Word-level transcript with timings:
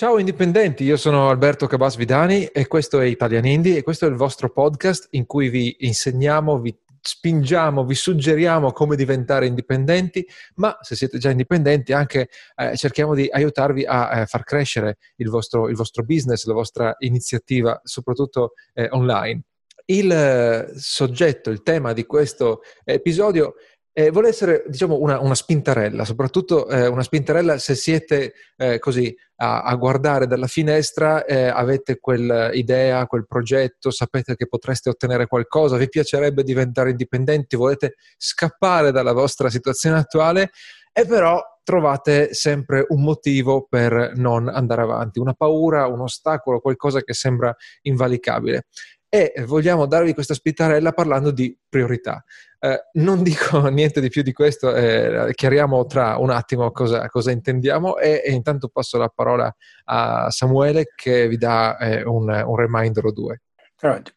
Ciao 0.00 0.18
indipendenti, 0.18 0.82
io 0.82 0.96
sono 0.96 1.28
Alberto 1.28 1.66
Cabas 1.66 1.96
Vidani 1.96 2.46
e 2.46 2.66
questo 2.68 3.00
è 3.00 3.04
Italian 3.04 3.44
Indie 3.44 3.76
e 3.76 3.82
questo 3.82 4.06
è 4.06 4.08
il 4.08 4.14
vostro 4.14 4.50
podcast 4.50 5.08
in 5.10 5.26
cui 5.26 5.50
vi 5.50 5.76
insegniamo, 5.80 6.58
vi 6.58 6.74
spingiamo, 6.98 7.84
vi 7.84 7.94
suggeriamo 7.94 8.72
come 8.72 8.96
diventare 8.96 9.44
indipendenti, 9.44 10.26
ma 10.54 10.74
se 10.80 10.94
siete 10.96 11.18
già 11.18 11.28
indipendenti 11.28 11.92
anche 11.92 12.30
eh, 12.56 12.78
cerchiamo 12.78 13.14
di 13.14 13.28
aiutarvi 13.30 13.84
a 13.84 14.20
eh, 14.20 14.24
far 14.24 14.42
crescere 14.44 14.96
il 15.16 15.28
vostro, 15.28 15.68
il 15.68 15.76
vostro, 15.76 16.02
business, 16.02 16.46
la 16.46 16.54
vostra 16.54 16.94
iniziativa, 17.00 17.78
soprattutto 17.84 18.54
eh, 18.72 18.88
online. 18.92 19.42
Il 19.84 20.10
eh, 20.10 20.70
soggetto, 20.76 21.50
il 21.50 21.62
tema 21.62 21.92
di 21.92 22.06
questo 22.06 22.62
episodio 22.84 23.52
eh, 23.92 24.10
vuole 24.10 24.28
essere, 24.28 24.64
diciamo, 24.68 24.98
una, 24.98 25.18
una 25.20 25.34
spintarella, 25.34 26.04
soprattutto 26.04 26.68
eh, 26.68 26.86
una 26.86 27.02
spintarella 27.02 27.58
se 27.58 27.74
siete 27.74 28.34
eh, 28.56 28.78
così 28.78 29.14
a, 29.36 29.62
a, 29.62 29.74
guardare 29.74 30.26
dalla 30.26 30.46
finestra, 30.46 31.24
eh, 31.24 31.46
avete 31.48 31.98
quell'idea, 31.98 33.06
quel 33.06 33.26
progetto, 33.26 33.90
sapete 33.90 34.36
che 34.36 34.46
potreste 34.46 34.90
ottenere 34.90 35.26
qualcosa, 35.26 35.76
vi 35.76 35.88
piacerebbe 35.88 36.44
diventare 36.44 36.90
indipendenti, 36.90 37.56
volete 37.56 37.94
scappare 38.16 38.92
dalla 38.92 39.12
vostra 39.12 39.50
situazione 39.50 39.98
attuale 39.98 40.50
e 40.92 41.06
però 41.06 41.42
trovate 41.62 42.34
sempre 42.34 42.84
un 42.88 43.02
motivo 43.02 43.66
per 43.68 44.12
non 44.16 44.48
andare 44.48 44.82
avanti, 44.82 45.18
una 45.18 45.34
paura, 45.34 45.86
un 45.86 46.00
ostacolo, 46.00 46.60
qualcosa 46.60 47.00
che 47.02 47.14
sembra 47.14 47.54
invalicabile 47.82 48.66
e 49.12 49.34
vogliamo 49.44 49.86
darvi 49.86 50.14
questa 50.14 50.34
spintarella 50.34 50.92
parlando 50.92 51.32
di 51.32 51.54
priorità. 51.68 52.24
Eh, 52.60 52.88
non 52.92 53.22
dico 53.24 53.66
niente 53.66 54.00
di 54.00 54.08
più 54.08 54.22
di 54.22 54.32
questo, 54.32 54.72
eh, 54.72 55.32
chiariamo 55.34 55.84
tra 55.86 56.16
un 56.16 56.30
attimo 56.30 56.70
cosa, 56.70 57.08
cosa 57.08 57.32
intendiamo 57.32 57.98
e, 57.98 58.22
e, 58.24 58.32
intanto 58.32 58.68
passo 58.68 58.98
la 58.98 59.08
parola 59.08 59.52
a 59.86 60.30
Samuele 60.30 60.92
che 60.94 61.26
vi 61.26 61.36
dà 61.36 61.76
eh, 61.78 62.02
un, 62.04 62.28
un, 62.28 62.56
reminder 62.56 63.04
o 63.06 63.12
due. 63.12 63.42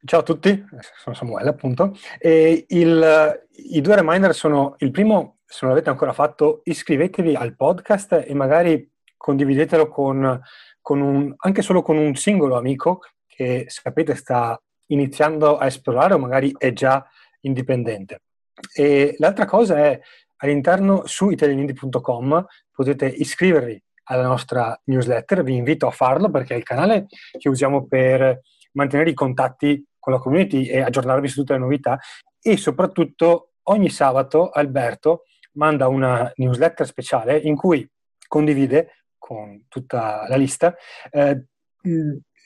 Ciao 0.05 0.19
a 0.19 0.23
tutti, 0.23 0.63
sono 1.01 1.15
Samuele 1.15 1.49
appunto. 1.49 1.97
Il, 2.19 3.41
I 3.49 3.81
due 3.81 3.95
reminder 3.95 4.35
sono, 4.35 4.75
il 4.79 4.91
primo, 4.91 5.37
se 5.45 5.59
non 5.61 5.71
l'avete 5.71 5.89
ancora 5.89 6.13
fatto, 6.13 6.61
iscrivetevi 6.65 7.33
al 7.33 7.55
podcast 7.55 8.25
e 8.27 8.33
magari 8.35 8.91
condividetelo 9.17 9.87
con, 9.87 10.39
con 10.81 11.01
un, 11.01 11.33
anche 11.37 11.61
solo 11.61 11.81
con 11.81 11.97
un 11.97 12.13
singolo 12.15 12.57
amico 12.57 12.99
che 13.25 13.65
sapete 13.69 14.15
sta 14.15 14.61
iniziando 14.93 15.57
a 15.57 15.65
esplorare 15.65 16.13
o 16.13 16.19
magari 16.19 16.53
è 16.57 16.71
già 16.71 17.05
indipendente. 17.41 18.21
E 18.73 19.15
l'altra 19.17 19.45
cosa 19.45 19.77
è 19.77 19.99
all'interno 20.37 21.05
su 21.05 21.29
italianindi.com 21.29 22.45
potete 22.71 23.07
iscrivervi 23.07 23.81
alla 24.05 24.27
nostra 24.27 24.79
newsletter, 24.85 25.43
vi 25.43 25.55
invito 25.55 25.87
a 25.87 25.91
farlo 25.91 26.29
perché 26.29 26.53
è 26.53 26.57
il 26.57 26.63
canale 26.63 27.07
che 27.37 27.49
usiamo 27.49 27.85
per 27.85 28.41
mantenere 28.73 29.11
i 29.11 29.13
contatti 29.13 29.85
con 29.97 30.13
la 30.13 30.19
community 30.19 30.65
e 30.65 30.81
aggiornarvi 30.81 31.27
su 31.27 31.39
tutte 31.39 31.53
le 31.53 31.59
novità 31.59 31.97
e 32.41 32.57
soprattutto 32.57 33.51
ogni 33.63 33.89
sabato 33.89 34.49
Alberto 34.49 35.23
manda 35.53 35.87
una 35.87 36.29
newsletter 36.35 36.85
speciale 36.85 37.37
in 37.37 37.55
cui 37.55 37.89
condivide 38.27 39.05
con 39.17 39.65
tutta 39.69 40.25
la 40.27 40.35
lista 40.35 40.75
eh, 41.09 41.45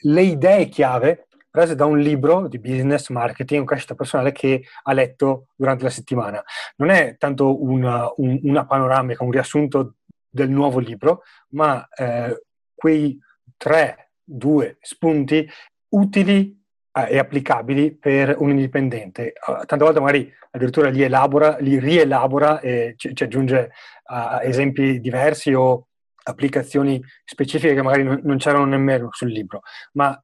le 0.02 0.22
idee 0.22 0.68
chiave 0.68 1.27
prese 1.50 1.74
da 1.74 1.86
un 1.86 1.98
libro 1.98 2.48
di 2.48 2.58
business, 2.58 3.08
marketing 3.08 3.66
crescita 3.66 3.94
personale 3.94 4.32
che 4.32 4.64
ha 4.82 4.92
letto 4.92 5.48
durante 5.56 5.84
la 5.84 5.90
settimana. 5.90 6.42
Non 6.76 6.90
è 6.90 7.16
tanto 7.18 7.62
una, 7.62 8.08
un, 8.16 8.38
una 8.42 8.66
panoramica, 8.66 9.24
un 9.24 9.30
riassunto 9.30 9.94
del 10.28 10.50
nuovo 10.50 10.78
libro, 10.78 11.22
ma 11.50 11.88
eh, 11.88 12.44
quei 12.74 13.18
tre, 13.56 14.10
due 14.22 14.76
spunti 14.80 15.48
utili 15.90 16.58
eh, 16.92 17.06
e 17.10 17.18
applicabili 17.18 17.96
per 17.96 18.36
un 18.38 18.50
indipendente. 18.50 19.32
Uh, 19.46 19.64
tante 19.64 19.84
volte 19.84 20.00
magari 20.00 20.32
addirittura 20.50 20.90
li 20.90 21.02
elabora, 21.02 21.56
li 21.60 21.78
rielabora 21.78 22.60
e 22.60 22.94
ci, 22.96 23.14
ci 23.14 23.24
aggiunge 23.24 23.70
uh, 24.04 24.42
esempi 24.42 25.00
diversi 25.00 25.52
o 25.52 25.88
applicazioni 26.22 27.02
specifiche 27.24 27.74
che 27.74 27.82
magari 27.82 28.02
non, 28.02 28.20
non 28.22 28.36
c'erano 28.36 28.66
nemmeno 28.66 29.08
sul 29.12 29.30
libro. 29.30 29.62
Ma 29.92 30.20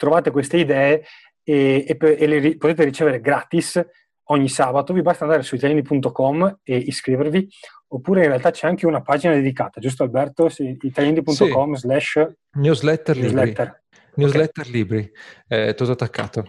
trovate 0.00 0.30
queste 0.30 0.56
idee 0.56 1.04
e, 1.42 1.84
e, 1.86 2.16
e 2.18 2.26
le 2.26 2.56
potete 2.56 2.84
ricevere 2.84 3.20
gratis 3.20 3.84
ogni 4.28 4.48
sabato. 4.48 4.94
Vi 4.94 5.02
basta 5.02 5.24
andare 5.24 5.42
su 5.42 5.56
italiani.com 5.56 6.60
e 6.62 6.76
iscrivervi, 6.76 7.46
oppure 7.88 8.22
in 8.22 8.28
realtà 8.28 8.50
c'è 8.50 8.66
anche 8.66 8.86
una 8.86 9.02
pagina 9.02 9.34
dedicata, 9.34 9.78
giusto 9.78 10.02
Alberto? 10.02 10.50
Italiani.com 10.56 11.74
sì. 11.74 11.80
slash 11.80 12.26
newsletter, 12.52 13.16
newsletter. 13.18 13.82
Newsletter 14.14 14.66
okay. 14.66 14.72
libri, 14.72 15.12
eh, 15.48 15.74
tutto 15.74 15.92
attaccato. 15.92 16.46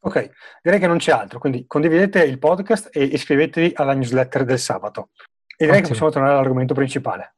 Ok, 0.00 0.30
direi 0.62 0.78
che 0.78 0.86
non 0.86 0.96
c'è 0.96 1.12
altro, 1.12 1.38
quindi 1.38 1.66
condividete 1.66 2.24
il 2.24 2.38
podcast 2.38 2.88
e 2.90 3.04
iscrivetevi 3.04 3.72
alla 3.74 3.92
newsletter 3.92 4.44
del 4.44 4.58
sabato. 4.58 5.10
E 5.56 5.66
direi 5.66 5.82
che 5.82 5.88
possiamo 5.88 6.10
tornare 6.10 6.34
all'argomento 6.34 6.74
principale. 6.74 7.34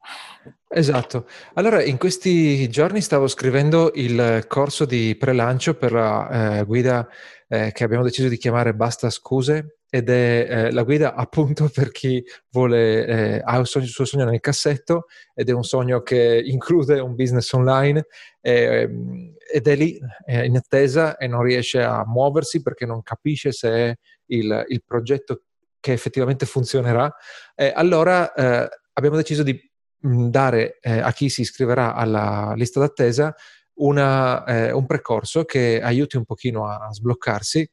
Esatto. 0.68 1.26
Allora, 1.54 1.82
in 1.82 1.96
questi 1.96 2.68
giorni 2.68 3.00
stavo 3.00 3.28
scrivendo 3.28 3.92
il 3.94 4.44
corso 4.48 4.84
di 4.84 5.16
prelancio 5.18 5.74
per 5.74 5.92
la 5.92 6.58
eh, 6.58 6.64
guida 6.64 7.08
eh, 7.48 7.70
che 7.72 7.84
abbiamo 7.84 8.02
deciso 8.02 8.28
di 8.28 8.36
chiamare 8.36 8.74
Basta 8.74 9.08
Scuse 9.08 9.78
ed 9.88 10.10
è 10.10 10.46
eh, 10.48 10.72
la 10.72 10.82
guida 10.82 11.14
appunto 11.14 11.70
per 11.72 11.92
chi 11.92 12.22
vuole, 12.50 13.06
eh, 13.06 13.42
ha 13.44 13.56
il, 13.58 13.66
sogno, 13.66 13.84
il, 13.84 13.90
suo 13.90 14.04
sogno 14.04 14.24
nel 14.24 14.40
cassetto 14.40 15.06
ed 15.32 15.48
è 15.48 15.52
un 15.52 15.62
sogno 15.62 16.02
che 16.02 16.42
include 16.44 16.98
un 16.98 17.14
business 17.14 17.52
online 17.52 18.06
ed 18.40 19.66
è 19.66 19.74
lì 19.74 19.98
in 20.26 20.56
attesa 20.56 21.16
e 21.16 21.26
non 21.26 21.42
riesce 21.42 21.82
a 21.82 22.04
muoversi 22.06 22.62
perché 22.62 22.86
non 22.86 23.02
capisce 23.02 23.50
se 23.50 23.68
è 23.70 23.94
il, 24.26 24.64
il 24.68 24.82
progetto 24.84 25.42
che 25.86 25.92
effettivamente 25.92 26.46
funzionerà, 26.46 27.14
eh, 27.54 27.72
allora 27.72 28.34
eh, 28.34 28.68
abbiamo 28.94 29.14
deciso 29.14 29.44
di 29.44 29.56
mm, 30.04 30.30
dare 30.30 30.78
eh, 30.80 30.98
a 30.98 31.12
chi 31.12 31.28
si 31.28 31.42
iscriverà 31.42 31.94
alla 31.94 32.54
lista 32.56 32.80
d'attesa 32.80 33.32
una, 33.74 34.44
eh, 34.44 34.72
un 34.72 34.84
percorso 34.84 35.44
che 35.44 35.80
aiuti 35.80 36.16
un 36.16 36.24
pochino 36.24 36.66
a 36.66 36.88
sbloccarsi 36.90 37.70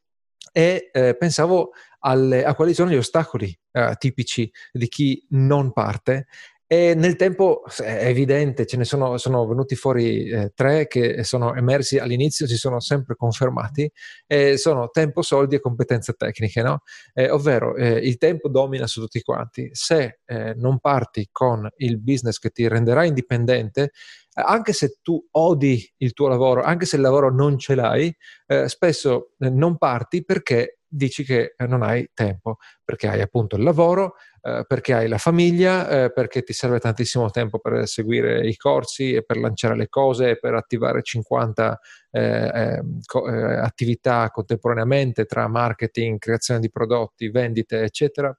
e 0.52 0.92
eh, 0.94 1.16
pensavo 1.18 1.72
alle, 2.02 2.46
a 2.46 2.54
quali 2.54 2.76
sono 2.76 2.92
gli 2.92 2.98
ostacoli 2.98 3.58
eh, 3.72 3.96
tipici 3.98 4.52
di 4.72 4.88
chi 4.88 5.26
non 5.30 5.74
parte 5.74 6.28
e 6.68 6.96
nel 6.96 7.16
tempo 7.16 7.64
è 7.78 8.08
evidente, 8.08 8.66
ce 8.66 8.78
ne 8.78 8.86
sono, 8.86 9.18
sono 9.18 9.46
venuti 9.46 9.76
fuori 9.76 10.28
eh, 10.30 10.52
tre 10.56 10.88
che 10.88 11.24
sono 11.24 11.54
emersi 11.56 11.98
all'inizio, 11.98 12.48
si 12.48 12.58
sono 12.58 12.80
sempre 12.80 13.16
confermati, 13.16 13.92
e 14.26 14.58
sono 14.58 14.90
tempo, 14.90 15.22
soldi 15.22 15.56
e 15.56 15.60
competenze 15.60 16.14
tecniche, 16.14 16.62
no? 16.62 16.82
eh, 17.14 17.30
ovvero 17.30 17.76
eh, 17.76 17.98
il 17.98 18.18
tempo 18.18 18.50
domina 18.50 18.88
su 18.88 19.02
tutti 19.02 19.22
quanti. 19.22 19.70
Se 19.74 20.20
eh, 20.26 20.54
non 20.56 20.80
parti 20.80 21.30
con 21.32 21.70
il 21.78 22.00
business 22.00 22.40
che 22.40 22.50
ti 22.50 22.68
renderà 22.68 23.06
indipendente, 23.06 23.92
anche 24.34 24.74
se 24.74 24.98
tu 25.02 25.24
odi 25.32 25.88
il 25.98 26.14
tuo 26.14 26.28
lavoro, 26.28 26.64
anche 26.64 26.86
se 26.86 26.96
il 26.96 27.02
lavoro 27.02 27.32
non 27.32 27.58
ce 27.58 27.76
l'hai, 27.76 28.16
eh, 28.48 28.68
spesso 28.68 29.34
eh, 29.40 29.50
non 29.50 29.78
parti 29.78 30.24
perché 30.24 30.80
dici 30.96 31.24
che 31.24 31.56
non 31.68 31.82
hai 31.84 32.10
tempo, 32.14 32.58
perché 32.84 33.08
hai 33.08 33.22
appunto 33.22 33.56
il 33.56 33.64
lavoro, 33.64 34.16
eh, 34.42 34.64
perché 34.68 34.94
hai 34.94 35.08
la 35.08 35.18
famiglia, 35.18 35.88
eh, 36.06 36.12
perché 36.12 36.44
ti 36.44 36.54
serve 36.54 36.80
tantissimo 36.80 37.30
tempo 37.30 37.60
per 37.60 37.88
seguire 37.88 38.46
i 38.48 38.56
corsi 38.56 39.14
e 39.14 39.24
per 39.24 39.38
lanciare 39.38 39.76
le 39.76 39.88
cose, 39.90 40.38
per 40.38 40.54
attivare 40.54 41.02
50 41.02 41.80
eh, 42.12 42.52
ehm, 42.54 43.00
co- 43.06 43.28
eh, 43.28 43.56
attività 43.58 44.30
contemporaneamente 44.30 45.26
tra 45.26 45.48
marketing, 45.48 46.18
creazione 46.20 46.60
di 46.60 46.70
prodotti, 46.70 47.30
vendite, 47.30 47.82
eccetera. 47.82 48.36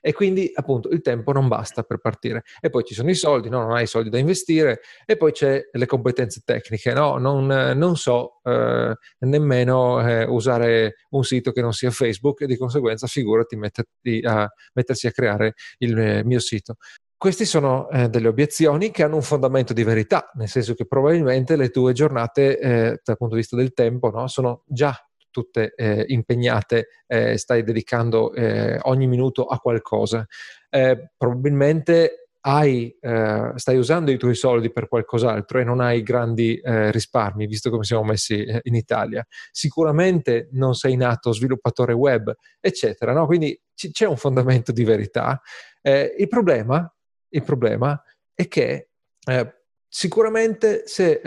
E 0.00 0.12
quindi 0.12 0.50
appunto 0.54 0.88
il 0.90 1.00
tempo 1.00 1.32
non 1.32 1.48
basta 1.48 1.82
per 1.82 1.98
partire. 1.98 2.44
E 2.60 2.70
poi 2.70 2.84
ci 2.84 2.94
sono 2.94 3.10
i 3.10 3.14
soldi, 3.14 3.48
no? 3.48 3.60
non 3.62 3.72
hai 3.72 3.86
soldi 3.86 4.10
da 4.10 4.18
investire, 4.18 4.80
e 5.04 5.16
poi 5.16 5.32
c'è 5.32 5.68
le 5.70 5.86
competenze 5.86 6.42
tecniche, 6.44 6.92
no? 6.92 7.18
non, 7.18 7.46
non 7.46 7.96
so 7.96 8.40
eh, 8.44 8.94
nemmeno 9.20 10.06
eh, 10.06 10.24
usare 10.24 10.96
un 11.10 11.24
sito 11.24 11.52
che 11.52 11.60
non 11.60 11.72
sia 11.72 11.90
Facebook 11.90 12.42
e 12.42 12.46
di 12.46 12.56
conseguenza 12.56 13.06
figurati 13.06 13.56
metterti 13.56 14.20
a, 14.24 14.48
mettersi 14.74 15.06
a 15.06 15.12
creare 15.12 15.54
il 15.78 15.98
eh, 15.98 16.24
mio 16.24 16.40
sito. 16.40 16.76
Queste 17.18 17.46
sono 17.46 17.88
eh, 17.88 18.10
delle 18.10 18.28
obiezioni 18.28 18.90
che 18.90 19.02
hanno 19.02 19.16
un 19.16 19.22
fondamento 19.22 19.72
di 19.72 19.82
verità, 19.84 20.30
nel 20.34 20.48
senso 20.48 20.74
che 20.74 20.86
probabilmente 20.86 21.56
le 21.56 21.70
tue 21.70 21.94
giornate, 21.94 22.58
eh, 22.58 23.00
dal 23.02 23.16
punto 23.16 23.34
di 23.34 23.40
vista 23.40 23.56
del 23.56 23.72
tempo, 23.72 24.10
no, 24.10 24.28
sono 24.28 24.64
già 24.66 24.94
tutte 25.36 25.74
eh, 25.76 26.06
impegnate, 26.08 26.88
eh, 27.06 27.36
stai 27.36 27.62
dedicando 27.62 28.32
eh, 28.32 28.78
ogni 28.84 29.06
minuto 29.06 29.44
a 29.44 29.58
qualcosa. 29.58 30.26
Eh, 30.70 31.10
probabilmente 31.14 32.28
hai, 32.40 32.96
eh, 32.98 33.52
stai 33.56 33.76
usando 33.76 34.10
i 34.10 34.16
tuoi 34.16 34.34
soldi 34.34 34.72
per 34.72 34.88
qualcos'altro 34.88 35.58
e 35.58 35.64
non 35.64 35.80
hai 35.80 36.02
grandi 36.02 36.58
eh, 36.58 36.90
risparmi, 36.90 37.46
visto 37.46 37.68
come 37.68 37.84
siamo 37.84 38.04
messi 38.04 38.46
in 38.62 38.74
Italia. 38.74 39.26
Sicuramente 39.50 40.48
non 40.52 40.72
sei 40.72 40.96
nato 40.96 41.32
sviluppatore 41.32 41.92
web, 41.92 42.34
eccetera. 42.58 43.12
No? 43.12 43.26
Quindi 43.26 43.60
c- 43.74 43.90
c'è 43.90 44.06
un 44.06 44.16
fondamento 44.16 44.72
di 44.72 44.84
verità. 44.84 45.38
il, 45.82 46.28
problema, 46.28 46.90
il 47.28 47.42
problema 47.42 48.00
è 48.32 48.48
che 48.48 48.88
sicuramente 49.86 50.84
se 50.86 51.20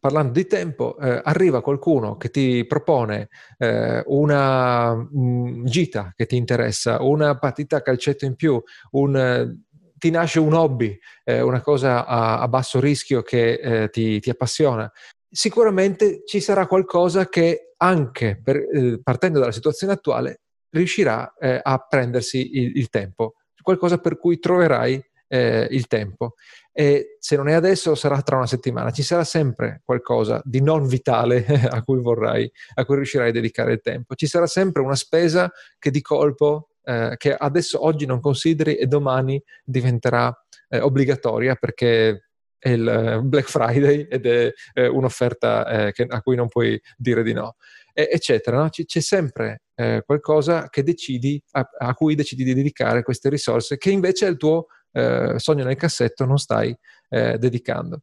parlando 0.00 0.32
di 0.32 0.46
tempo, 0.46 0.96
eh, 0.98 1.20
arriva 1.22 1.60
qualcuno 1.60 2.16
che 2.16 2.30
ti 2.30 2.64
propone 2.66 3.28
eh, 3.58 4.02
una 4.06 4.94
mh, 4.94 5.08
mm, 5.18 5.64
gita 5.66 6.12
che 6.16 6.26
ti 6.26 6.36
interessa, 6.36 7.02
una 7.02 7.38
partita 7.38 7.76
a 7.76 7.82
calcetto 7.82 8.24
in 8.24 8.34
più, 8.34 8.60
un, 8.92 9.54
ti 9.94 10.10
nasce 10.10 10.40
un 10.40 10.54
hobby, 10.54 10.98
eh, 11.24 11.42
una 11.42 11.60
cosa 11.60 12.06
a, 12.06 12.40
a, 12.40 12.48
basso 12.48 12.80
rischio 12.80 13.20
che 13.22 13.52
eh, 13.52 13.90
ti, 13.90 14.18
ti, 14.18 14.30
appassiona, 14.30 14.90
sicuramente 15.30 16.22
ci 16.24 16.40
sarà 16.40 16.66
qualcosa 16.66 17.28
che 17.28 17.74
anche 17.76 18.40
per, 18.42 18.56
eh, 18.56 19.00
partendo 19.02 19.38
dalla 19.38 19.52
situazione 19.52 19.92
attuale 19.92 20.40
riuscirà 20.70 21.34
eh, 21.38 21.60
a 21.62 21.78
prendersi 21.78 22.56
il, 22.58 22.78
il, 22.78 22.88
tempo, 22.88 23.34
qualcosa 23.62 23.98
per 23.98 24.18
cui 24.18 24.38
troverai 24.38 25.02
il 25.32 25.86
tempo 25.86 26.34
e 26.72 27.16
se 27.18 27.36
non 27.36 27.48
è 27.48 27.52
adesso 27.52 27.94
sarà 27.94 28.22
tra 28.22 28.36
una 28.36 28.46
settimana. 28.46 28.90
Ci 28.90 29.02
sarà 29.02 29.24
sempre 29.24 29.82
qualcosa 29.84 30.40
di 30.44 30.62
non 30.62 30.86
vitale 30.86 31.44
a 31.68 31.82
cui 31.82 32.00
vorrai, 32.00 32.50
a 32.74 32.84
cui 32.84 32.96
riuscirai 32.96 33.28
a 33.28 33.32
dedicare 33.32 33.72
il 33.72 33.80
tempo. 33.80 34.14
Ci 34.14 34.26
sarà 34.26 34.46
sempre 34.46 34.82
una 34.82 34.94
spesa 34.94 35.50
che 35.78 35.90
di 35.90 36.00
colpo, 36.00 36.70
eh, 36.84 37.14
che 37.16 37.34
adesso 37.34 37.84
oggi 37.84 38.06
non 38.06 38.20
consideri 38.20 38.76
e 38.76 38.86
domani 38.86 39.42
diventerà 39.64 40.34
eh, 40.68 40.80
obbligatoria 40.80 41.54
perché 41.56 42.30
è 42.56 42.68
il 42.68 42.86
eh, 42.86 43.20
Black 43.22 43.48
Friday 43.48 44.06
ed 44.08 44.26
è 44.26 44.52
eh, 44.74 44.86
un'offerta 44.86 45.66
eh, 45.86 45.92
che, 45.92 46.04
a 46.08 46.20
cui 46.20 46.36
non 46.36 46.48
puoi 46.48 46.80
dire 46.96 47.22
di 47.22 47.32
no, 47.32 47.56
e, 47.92 48.08
eccetera. 48.12 48.58
No? 48.58 48.68
C- 48.68 48.84
c'è 48.84 49.00
sempre 49.00 49.62
eh, 49.74 50.02
qualcosa 50.04 50.68
che 50.68 50.82
decidi, 50.82 51.42
a, 51.52 51.68
a 51.78 51.94
cui 51.94 52.14
decidi 52.14 52.44
di 52.44 52.54
dedicare 52.54 53.02
queste 53.02 53.28
risorse 53.28 53.76
che 53.76 53.90
invece 53.90 54.26
è 54.26 54.30
il 54.30 54.36
tuo 54.36 54.66
eh, 54.92 55.34
sogno 55.36 55.64
nel 55.64 55.76
cassetto 55.76 56.24
non 56.24 56.38
stai 56.38 56.76
eh, 57.08 57.38
dedicando. 57.38 58.02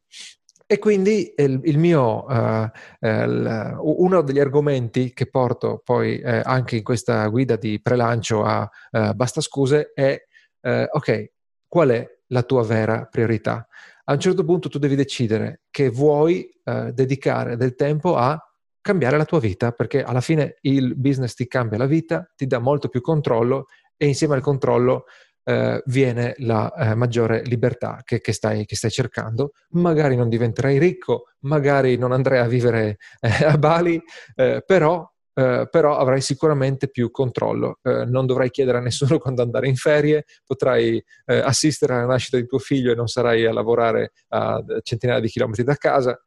E 0.70 0.78
quindi 0.78 1.32
il, 1.34 1.60
il 1.64 1.78
mio, 1.78 2.26
uh, 2.26 2.70
il, 3.00 3.78
uno 3.80 4.20
degli 4.20 4.38
argomenti 4.38 5.14
che 5.14 5.26
porto 5.30 5.80
poi 5.82 6.18
eh, 6.18 6.42
anche 6.44 6.76
in 6.76 6.82
questa 6.82 7.26
guida 7.28 7.56
di 7.56 7.80
prelancio 7.80 8.44
a 8.44 8.68
uh, 8.90 9.14
Basta 9.14 9.40
Scuse 9.40 9.92
è, 9.94 10.22
uh, 10.60 10.84
ok, 10.90 11.30
qual 11.66 11.88
è 11.88 12.06
la 12.26 12.42
tua 12.42 12.64
vera 12.64 13.06
priorità? 13.10 13.66
A 14.04 14.12
un 14.12 14.20
certo 14.20 14.44
punto 14.44 14.68
tu 14.68 14.78
devi 14.78 14.94
decidere 14.94 15.62
che 15.70 15.88
vuoi 15.88 16.50
dedicare 16.92 17.56
del 17.56 17.74
tempo 17.74 18.16
a 18.16 18.38
cambiare 18.82 19.16
la 19.16 19.24
tua 19.24 19.38
vita, 19.40 19.72
perché 19.72 20.02
alla 20.02 20.20
fine 20.20 20.56
il 20.62 20.96
business 20.96 21.32
ti 21.34 21.46
cambia 21.46 21.78
la 21.78 21.86
vita, 21.86 22.30
ti 22.36 22.46
dà 22.46 22.58
molto 22.58 22.88
più 22.88 23.00
controllo 23.00 23.66
e 23.96 24.06
insieme 24.06 24.34
al 24.34 24.42
controllo 24.42 25.04
eh, 25.48 25.82
viene 25.86 26.34
la 26.40 26.70
eh, 26.74 26.94
maggiore 26.94 27.42
libertà 27.42 28.02
che, 28.04 28.20
che, 28.20 28.32
stai, 28.32 28.66
che, 28.66 28.76
stai, 28.76 28.90
cercando. 28.90 29.52
Magari 29.70 30.14
non 30.14 30.28
diventerai 30.28 30.78
ricco, 30.78 31.28
magari 31.40 31.96
non 31.96 32.12
andrai 32.12 32.40
a 32.40 32.46
vivere 32.46 32.98
eh, 33.18 33.46
a 33.46 33.56
Bali, 33.56 33.98
eh, 34.34 34.62
però, 34.66 35.10
eh, 35.32 35.66
però, 35.70 35.96
avrai 35.96 36.20
sicuramente 36.20 36.90
più 36.90 37.10
controllo. 37.10 37.78
Eh, 37.82 38.04
non 38.04 38.26
dovrai 38.26 38.50
chiedere 38.50 38.76
a 38.76 38.80
nessuno 38.82 39.16
quando 39.18 39.40
andare 39.40 39.68
in 39.68 39.76
ferie, 39.76 40.26
potrai 40.44 41.02
assistere 41.24 41.94
alla 41.94 42.04
nascita 42.04 42.36
di 42.36 42.46
tuo 42.46 42.58
figlio 42.58 42.92
e 42.92 42.94
non 42.94 43.06
sarai 43.06 43.46
a 43.46 43.52
lavorare 43.52 44.12
a 44.28 44.62
centinaia 44.82 45.20
di 45.20 45.28
chilometri 45.28 45.64
da 45.64 45.76
casa. 45.76 46.20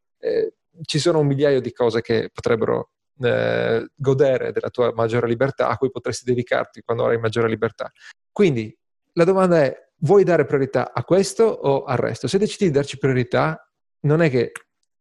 ci 0.84 0.98
sono 0.98 1.20
un 1.20 1.28
migliaio 1.28 1.62
di 1.62 1.72
cose 1.72 2.02
che 2.02 2.32
potrebbero 2.34 2.90
godere 3.96 4.52
della 4.52 4.70
tua 4.72 4.92
maggiore 4.96 5.28
libertà 5.28 5.68
a 5.68 5.78
cui 5.78 5.92
potresti 5.92 6.26
dedicarti 6.26 6.82
quando 6.82 7.04
avrai 7.04 7.20
maggiore 7.20 7.48
libertà. 7.48 7.92
Quindi 8.32 8.76
la 9.13 9.24
domanda 9.24 9.63
è, 9.63 9.75
vuoi 9.98 10.24
dare 10.24 10.46
priorità 10.46 10.92
a 10.94 11.04
questo 11.04 11.44
o 11.44 11.84
al 11.84 11.98
resto? 11.98 12.28
Se 12.28 12.38
decidi 12.38 12.66
di 12.66 12.72
darci 12.72 12.98
priorità, 12.98 13.68
non 14.02 14.22
è 14.22 14.30
che 14.30 14.52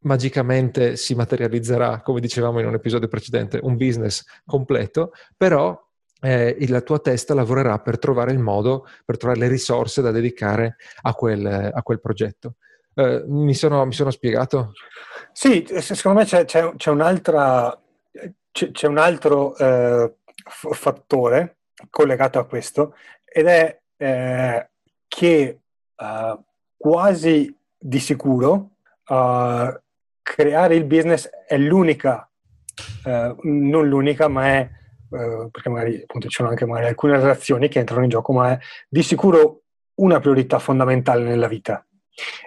magicamente 0.03 0.97
si 0.97 1.15
materializzerà, 1.15 2.01
come 2.01 2.21
dicevamo 2.21 2.61
in 2.61 2.67
un 2.67 2.75
episodio 2.75 3.09
precedente, 3.09 3.61
un 3.63 3.77
business 3.77 4.25
completo, 4.47 5.13
però 5.37 5.79
eh, 6.21 6.57
la 6.69 6.81
tua 6.81 6.99
testa 6.99 7.35
lavorerà 7.35 7.79
per 7.79 7.99
trovare 7.99 8.33
il 8.33 8.39
modo, 8.39 8.87
per 9.05 9.17
trovare 9.17 9.41
le 9.41 9.49
risorse 9.49 10.03
da 10.03 10.11
dedicare 10.11 10.77
a 11.03 11.15
quel, 11.15 11.45
a 11.47 11.83
quel 11.83 12.01
progetto. 12.01 12.57
Eh, 12.95 13.25
mi, 13.27 13.55
sono, 13.55 13.85
mi, 13.85 13.93
sono, 13.93 14.11
spiegato? 14.11 14.73
Sì, 15.33 15.67
secondo 15.79 16.21
me 16.21 16.25
c'è, 16.25 16.45
c'è, 16.45 16.73
c'è, 16.77 16.93
c'è, 18.73 18.87
un 18.87 18.99
altro 18.99 19.57
eh, 19.57 20.15
fattore 20.45 21.59
collegato 21.89 22.39
a 22.39 22.47
questo 22.47 22.95
ed 23.25 23.47
è 23.47 23.81
eh, 24.01 24.71
che 25.07 25.59
uh, 25.97 26.43
quasi 26.75 27.55
di 27.77 27.99
sicuro 27.99 28.71
uh, 29.07 29.81
creare 30.23 30.75
il 30.75 30.85
business 30.85 31.29
è 31.29 31.59
l'unica, 31.59 32.27
uh, 33.05 33.37
non 33.43 33.87
l'unica, 33.87 34.29
ma 34.29 34.47
è, 34.47 34.71
perché 35.11 35.69
magari 35.69 36.01
appunto 36.03 36.29
ci 36.29 36.37
sono 36.37 36.49
anche 36.49 36.65
alcune 36.65 37.19
relazioni 37.19 37.69
che 37.69 37.81
entrano 37.81 38.05
in 38.05 38.09
gioco, 38.09 38.33
ma 38.33 38.53
è 38.53 38.59
di 38.89 39.03
sicuro 39.03 39.63
una 39.97 40.19
priorità 40.19 40.59
fondamentale 40.59 41.25
nella 41.25 41.49
vita. 41.49 41.85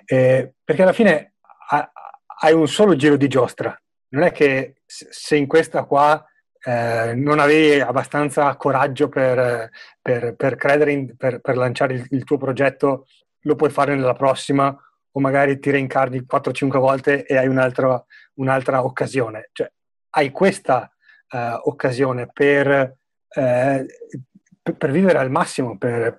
Eh, 0.05 0.53
perché 0.63 0.81
alla 0.81 0.93
fine 0.93 1.35
ha, 1.69 1.91
hai 2.39 2.53
un 2.53 2.67
solo 2.67 2.95
giro 2.95 3.17
di 3.17 3.27
giostra. 3.27 3.79
Non 4.09 4.23
è 4.23 4.31
che 4.31 4.77
se 4.85 5.35
in 5.35 5.45
questa 5.45 5.83
qua 5.83 6.25
eh, 6.65 7.13
non 7.15 7.39
avevi 7.39 7.81
abbastanza 7.81 8.55
coraggio 8.55 9.09
per, 9.09 9.69
per, 10.01 10.35
per 10.35 10.55
credere, 10.55 10.91
in, 10.93 11.17
per, 11.17 11.41
per, 11.41 11.57
lanciare 11.57 11.95
il, 11.95 12.07
il, 12.11 12.23
tuo 12.23 12.37
progetto, 12.37 13.07
lo 13.41 13.55
puoi 13.55 13.69
fare 13.69 13.93
nella 13.95 14.13
prossima 14.13 14.73
o 15.15 15.19
magari 15.19 15.59
ti 15.59 15.71
reincarni 15.71 16.25
4-5 16.25 16.77
volte 16.79 17.25
e 17.25 17.35
hai 17.35 17.47
un'altra, 17.47 18.01
un'altra 18.35 18.83
occasione. 18.83 19.49
Cioè, 19.51 19.69
hai 20.11 20.31
questa 20.31 20.89
uh, 21.31 21.37
occasione 21.63 22.29
per, 22.31 22.97
uh, 23.27 23.85
per, 24.77 24.91
vivere 24.91 25.17
al 25.17 25.29
massimo, 25.29 25.77
per, 25.77 26.15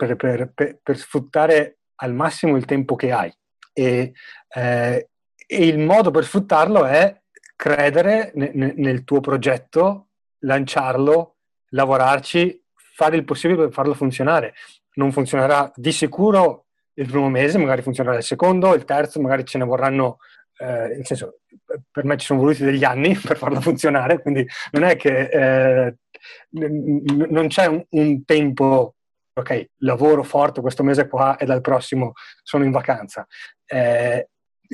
sfruttare 0.93 1.79
al 1.97 2.13
massimo 2.13 2.57
il 2.57 2.67
tempo 2.67 2.97
che 2.97 3.13
hai. 3.13 3.35
E, 3.73 4.13
uh, 4.55 4.59
e 5.47 5.67
il 5.67 5.79
modo 5.79 6.11
per 6.11 6.25
sfruttarlo 6.25 6.85
è 6.85 7.19
credere 7.57 8.31
ne, 8.35 8.51
ne, 8.53 8.75
nel 8.77 9.05
tuo 9.05 9.21
progetto 9.21 10.09
lanciarlo, 10.45 11.37
lavorarci, 11.71 12.63
fare 12.95 13.17
il 13.17 13.25
possibile 13.25 13.65
per 13.65 13.73
farlo 13.73 13.95
funzionare. 13.95 14.55
Non 14.95 15.13
funzionerà 15.13 15.71
di 15.75 15.93
sicuro 15.93 16.67
il 16.95 17.09
primo 17.09 17.29
mese, 17.29 17.59
magari 17.59 17.83
funzionerà 17.83 18.17
il 18.17 18.23
secondo, 18.23 18.75
il 18.75 18.85
terzo, 18.85 19.21
magari 19.21 19.45
ce 19.45 19.59
ne 19.59 19.65
vorranno, 19.65 20.19
eh, 20.59 20.67
nel 20.67 21.07
senso, 21.07 21.41
per 21.91 22.05
me 22.05 22.17
ci 22.17 22.27
sono 22.27 22.41
voluti 22.41 22.63
degli 22.63 22.85
anni 22.85 23.15
per 23.19 23.37
farlo 23.37 23.61
funzionare, 23.61 24.23
quindi 24.23 24.47
non 24.73 24.85
è 24.85 24.97
che 24.97 25.29
eh, 25.29 25.97
n- 26.51 27.27
non 27.29 27.49
c'è 27.49 27.67
un, 27.67 27.85
un, 27.91 28.25
tempo, 28.25 28.95
ok, 29.33 29.71
lavoro 29.79 30.23
forte 30.23 30.61
questo 30.61 30.85
mese 30.85 31.09
qua 31.09 31.37
e 31.37 31.47
dal 31.47 31.61
prossimo 31.61 32.13
sono 32.43 32.65
in 32.65 32.71
vacanza. 32.71 33.27
Eh, 33.67 34.29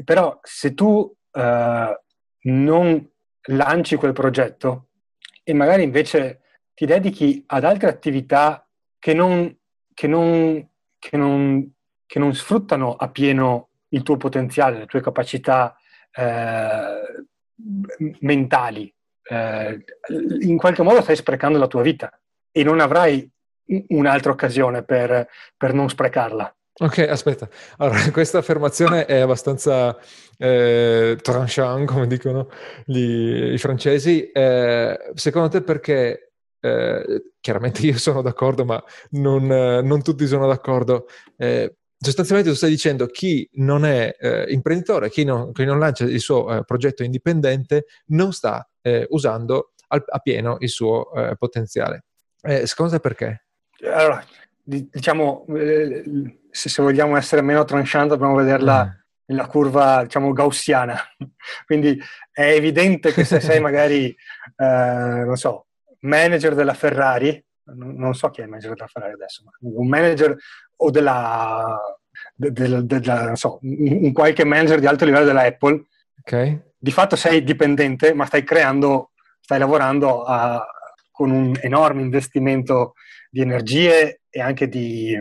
però 0.05 0.39
se 0.43 0.75
tu 0.75 1.11
eh, 1.33 2.00
non 2.43 3.11
lanci 3.45 3.97
quel 3.97 4.12
progetto, 4.12 4.90
e 5.43 5.53
magari 5.53 5.83
invece 5.83 6.41
ti 6.75 6.87
dedichi 6.87 7.43
ad 7.47 7.65
altre 7.65 7.89
attività 7.89 8.67
che 8.99 9.15
non, 9.15 9.55
che 9.93 10.07
non, 10.07 10.69
che 10.99 11.17
non, 11.17 11.73
che 12.07 12.19
non 12.19 12.35
sfruttano 12.35 12.95
a 12.95 13.09
pieno 13.11 13.69
il 13.89 14.03
tuo 14.03 14.17
potenziale, 14.17 14.79
le 14.79 14.87
tue 14.87 15.01
capacità 15.01 15.77
eh, 16.13 17.27
mentali, 18.21 18.93
eh, 19.25 19.85
in 20.41 20.57
qualche 20.57 20.83
modo 20.83 21.03
stai 21.03 21.17
sprecando 21.17 21.59
la 21.59 21.67
tua 21.67 21.83
vita 21.83 22.19
e 22.51 22.65
non 22.65 22.81
avrai 22.81 23.29
un'altra 23.89 24.33
occasione 24.33 24.83
per, 24.83 25.29
per 25.57 25.73
non 25.73 25.89
sprecarla. 25.89 26.55
Ok, 26.83 26.99
aspetta. 27.01 27.47
Allora, 27.77 27.99
questa 28.11 28.39
affermazione 28.39 29.05
è 29.05 29.19
abbastanza 29.19 29.99
eh, 30.39 31.19
tranchant, 31.21 31.87
come 31.87 32.07
dicono 32.07 32.49
gli, 32.87 33.53
i 33.53 33.59
francesi. 33.59 34.31
Eh, 34.31 34.99
secondo 35.15 35.49
te 35.49 35.63
perché? 35.63 36.33
Eh, 36.59 37.33
chiaramente 37.39 37.83
io 37.87 37.99
sono 37.99 38.23
d'accordo, 38.23 38.65
ma 38.65 38.83
non, 39.11 39.47
non 39.47 40.03
tutti 40.03 40.27
sono 40.27 40.47
d'accordo. 40.47 41.07
Eh, 41.37 41.77
sostanzialmente 41.99 42.51
tu 42.51 42.57
stai 42.57 42.71
dicendo 42.71 43.09
chi 43.09 43.47
non 43.55 43.85
è 43.85 44.17
eh, 44.19 44.47
imprenditore, 44.49 45.11
chi 45.11 45.25
non, 45.25 45.53
chi 45.53 45.67
non, 45.67 45.79
lancia 45.79 46.05
il 46.05 46.21
suo 46.21 46.51
eh, 46.51 46.65
progetto 46.65 47.03
indipendente, 47.03 47.85
non 48.07 48.33
sta 48.33 48.67
usando 49.11 49.73
al, 49.89 50.03
a 50.07 50.19
pieno 50.21 50.57
il 50.61 50.71
suo 50.71 51.11
potenziale. 51.39 52.05
secondo 52.65 52.93
te 52.93 53.01
perché? 53.01 53.45
Allora, 53.83 54.25
diciamo 54.71 55.47
se, 56.50 56.69
se, 56.69 56.83
vogliamo 56.83 57.17
essere 57.17 57.43
meno 57.43 57.65
tranchant, 57.65 58.09
dobbiamo 58.09 58.35
vederla 58.35 58.85
mm. 58.85 59.00
nella 59.27 59.47
curva, 59.47 60.03
diciamo, 60.03 60.33
gaussiana. 60.33 60.97
Quindi 61.67 62.00
è 62.31 62.53
evidente 62.53 63.12
che 63.12 63.25
se 63.25 63.41
sei 63.41 63.59
magari, 63.61 64.09
eh, 64.57 65.25
non 65.25 65.37
so, 65.37 65.67
manager 66.00 66.55
della 66.55 66.75
Ferrari, 66.75 67.43
non, 67.75 67.95
non, 67.95 68.15
so 68.15 68.31
chi 68.31 68.41
è 68.41 68.45
il 68.45 68.50
manager 68.50 68.75
della 68.75 68.87
Ferrari 68.87 69.12
adesso, 69.12 69.43
ma 69.45 69.50
un 69.61 69.89
manager 69.89 70.37
o 70.77 70.91
della, 70.91 71.79
de, 72.35 72.53
de, 72.53 72.85
de, 72.85 73.31
so, 73.35 73.59
un 73.62 74.12
qualche 74.12 74.45
manager 74.45 74.81
di 74.81 74.87
alto 74.87 75.05
livello 75.05 75.27
della 75.27 75.43
Apple, 75.43 75.85
okay. 76.21 76.61
di 76.77 76.91
fatto 76.91 77.17
sei 77.17 77.43
dipendente, 77.43 78.15
ma 78.15 78.25
stai 78.25 78.45
creando, 78.45 79.11
stai 79.41 79.59
lavorando 79.59 80.23
a, 80.25 80.65
con 81.11 81.31
un 81.31 81.57
enorme 81.61 82.03
investimento 82.03 82.95
di 83.31 83.43
energie 83.43 84.20
e 84.31 84.41
anche 84.41 84.69
di, 84.69 85.17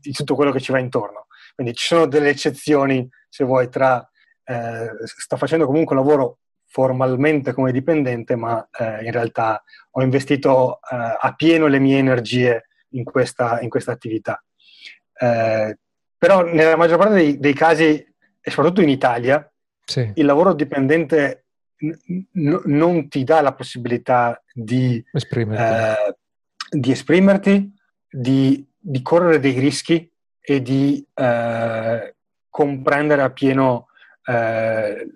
di, 0.00 0.12
tutto 0.12 0.34
quello 0.34 0.50
che 0.50 0.60
ci 0.60 0.72
va 0.72 0.78
intorno. 0.78 1.26
Quindi 1.54 1.74
ci 1.74 1.86
sono 1.86 2.06
delle 2.06 2.30
eccezioni, 2.30 3.08
se 3.28 3.44
vuoi, 3.44 3.68
tra 3.68 4.08
eh, 4.44 4.90
sto 5.04 5.36
facendo 5.36 5.66
comunque 5.66 5.96
un 5.96 6.02
lavoro 6.02 6.38
formalmente 6.66 7.52
come 7.52 7.72
dipendente, 7.72 8.36
ma 8.36 8.68
eh, 8.78 9.04
in 9.04 9.12
realtà 9.12 9.62
ho 9.90 10.02
investito 10.02 10.80
eh, 10.90 11.16
a 11.20 11.34
pieno 11.34 11.66
le 11.66 11.78
mie 11.78 11.98
energie 11.98 12.66
in 12.90 13.04
questa, 13.04 13.60
in 13.60 13.68
questa 13.68 13.92
attività. 13.92 14.42
Eh, 15.12 15.78
però 16.16 16.42
nella 16.42 16.76
maggior 16.76 16.98
parte 16.98 17.14
dei, 17.14 17.38
dei, 17.38 17.54
casi, 17.54 17.86
e 18.40 18.50
soprattutto 18.50 18.82
in 18.82 18.88
Italia, 18.88 19.50
sì. 19.84 20.12
il 20.14 20.24
lavoro 20.24 20.54
dipendente 20.54 21.46
n- 21.80 22.60
non 22.64 23.08
ti 23.08 23.24
dà 23.24 23.40
la 23.40 23.54
possibilità 23.54 24.42
di 24.52 25.02
esprimerti, 25.12 25.62
eh, 25.62 26.16
di, 26.78 26.90
esprimerti 26.90 27.74
di, 28.10 28.66
di, 28.78 29.02
correre 29.02 29.38
dei 29.38 29.58
rischi 29.58 30.10
e 30.40 30.62
di 30.62 31.06
eh, 31.14 32.14
comprendere 32.48 33.22
appieno 33.22 33.86
eh, 34.24 35.06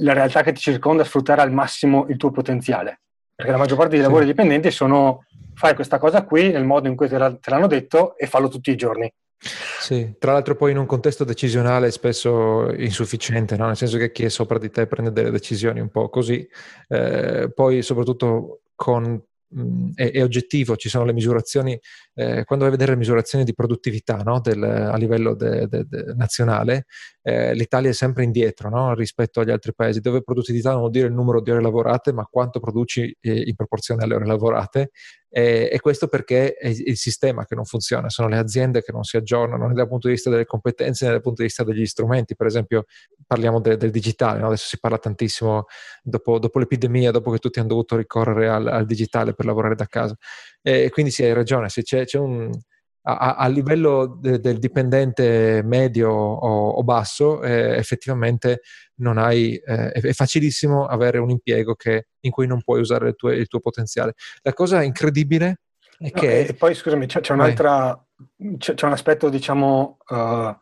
la 0.00 0.12
realtà 0.12 0.42
che 0.42 0.52
ti 0.52 0.60
circonda, 0.60 1.04
sfruttare 1.04 1.40
al 1.40 1.52
massimo 1.52 2.06
il 2.08 2.16
tuo 2.16 2.30
potenziale. 2.30 3.00
Perché 3.34 3.50
la 3.50 3.58
maggior 3.58 3.78
parte 3.78 3.94
dei 3.94 4.02
lavori 4.04 4.24
sì. 4.24 4.30
dipendenti 4.30 4.70
sono 4.70 5.24
fai 5.54 5.74
questa 5.74 5.98
cosa 5.98 6.24
qui 6.24 6.50
nel 6.50 6.64
modo 6.64 6.88
in 6.88 6.96
cui 6.96 7.08
te, 7.08 7.18
l'hanno 7.18 7.66
detto 7.66 8.16
e 8.16 8.26
fallo 8.26 8.48
tutti 8.48 8.70
i 8.70 8.76
giorni. 8.76 9.12
Sì, 9.38 10.14
tra 10.18 10.32
l'altro 10.32 10.54
poi 10.54 10.70
in 10.70 10.78
un 10.78 10.86
contesto 10.86 11.24
decisionale 11.24 11.90
spesso 11.90 12.72
insufficiente, 12.74 13.56
no? 13.56 13.66
nel 13.66 13.76
senso 13.76 13.98
che 13.98 14.10
chi 14.10 14.24
è 14.24 14.28
sopra 14.28 14.58
di 14.58 14.70
te 14.70 14.86
prende 14.86 15.12
delle 15.12 15.30
decisioni 15.30 15.80
un 15.80 15.90
po' 15.90 16.08
così, 16.08 16.48
eh, 16.88 17.50
poi 17.54 17.82
soprattutto 17.82 18.60
con 18.74 19.20
è, 19.94 20.10
è, 20.10 20.22
oggettivo, 20.22 20.76
ci 20.76 20.88
sono 20.88 21.04
le 21.04 21.12
misurazioni, 21.12 21.78
eh, 22.14 22.44
quando 22.44 22.64
vai 22.64 22.68
a 22.68 22.76
vedere 22.76 22.92
le 22.92 22.98
misurazioni 22.98 23.44
di 23.44 23.54
produttività 23.54 24.16
no? 24.16 24.40
Del, 24.40 24.62
a 24.62 24.96
livello 24.96 25.34
de, 25.34 25.66
de, 25.68 25.84
de 25.86 26.14
nazionale, 26.14 26.86
eh, 27.26 27.54
l'Italia 27.54 27.88
è 27.88 27.94
sempre 27.94 28.22
indietro 28.22 28.68
no? 28.68 28.92
rispetto 28.92 29.40
agli 29.40 29.50
altri 29.50 29.72
paesi, 29.74 30.00
dove 30.00 30.22
produttività 30.22 30.72
non 30.72 30.80
vuol 30.80 30.90
dire 30.90 31.06
il 31.06 31.14
numero 31.14 31.40
di 31.40 31.50
ore 31.50 31.62
lavorate, 31.62 32.12
ma 32.12 32.26
quanto 32.30 32.60
produci 32.60 33.16
eh, 33.18 33.44
in 33.46 33.54
proporzione 33.54 34.02
alle 34.04 34.14
ore 34.14 34.26
lavorate. 34.26 34.90
e 35.30 35.78
questo 35.80 36.06
perché 36.06 36.52
è 36.52 36.68
il 36.68 36.96
sistema 36.96 37.46
che 37.46 37.54
non 37.54 37.64
funziona, 37.64 38.10
sono 38.10 38.28
le 38.28 38.36
aziende 38.36 38.82
che 38.82 38.92
non 38.92 39.04
si 39.04 39.16
aggiornano 39.16 39.66
né 39.66 39.72
dal 39.72 39.88
punto 39.88 40.06
di 40.06 40.14
vista 40.14 40.28
delle 40.28 40.44
competenze 40.44 41.06
né 41.06 41.12
dal 41.12 41.22
punto 41.22 41.40
di 41.40 41.48
vista 41.48 41.64
degli 41.64 41.86
strumenti. 41.86 42.36
Per 42.36 42.46
esempio, 42.46 42.84
parliamo 43.26 43.58
de, 43.58 43.78
del 43.78 43.90
digitale, 43.90 44.40
no? 44.40 44.48
adesso 44.48 44.68
si 44.68 44.78
parla 44.78 44.98
tantissimo 44.98 45.64
dopo, 46.02 46.38
dopo, 46.38 46.58
l'epidemia, 46.58 47.10
dopo 47.10 47.30
che 47.30 47.38
tutti 47.38 47.58
hanno 47.58 47.68
dovuto 47.68 47.96
ricorrere 47.96 48.48
al, 48.48 48.66
al 48.66 48.84
digitale 48.84 49.32
per 49.32 49.46
lavorare 49.46 49.74
da 49.74 49.86
casa. 49.86 50.14
E 50.60 50.90
quindi 50.90 51.10
sì, 51.10 51.24
hai 51.24 51.32
ragione, 51.32 51.70
se 51.70 51.82
c'è, 51.82 52.04
c'è 52.04 52.18
un, 52.18 52.50
a, 53.06 53.34
a, 53.34 53.46
livello 53.48 54.18
de, 54.18 54.40
del 54.40 54.58
dipendente 54.58 55.62
medio 55.62 56.10
o, 56.10 56.70
o 56.70 56.82
basso, 56.82 57.42
eh, 57.42 57.76
effettivamente 57.76 58.62
non 58.96 59.18
hai, 59.18 59.56
eh, 59.56 59.90
è 59.92 60.12
facilissimo 60.12 60.86
avere 60.86 61.18
un 61.18 61.30
impiego 61.30 61.74
che, 61.74 62.06
in 62.20 62.30
cui 62.30 62.46
non 62.46 62.62
puoi 62.62 62.80
usare 62.80 63.12
tue, 63.12 63.36
il 63.36 63.46
tuo 63.46 63.60
potenziale. 63.60 64.14
La 64.42 64.54
cosa 64.54 64.82
incredibile 64.82 65.60
è 65.98 66.10
no, 66.12 66.20
che... 66.20 66.40
E 66.46 66.54
poi 66.54 66.74
scusami, 66.74 67.06
c'è, 67.06 67.20
c'è 67.20 67.34
un'altra, 67.34 67.94
c'è, 68.56 68.74
c'è, 68.74 68.86
un 68.86 68.92
aspetto 68.92 69.28
diciamo 69.28 69.98
uh, 70.08 70.56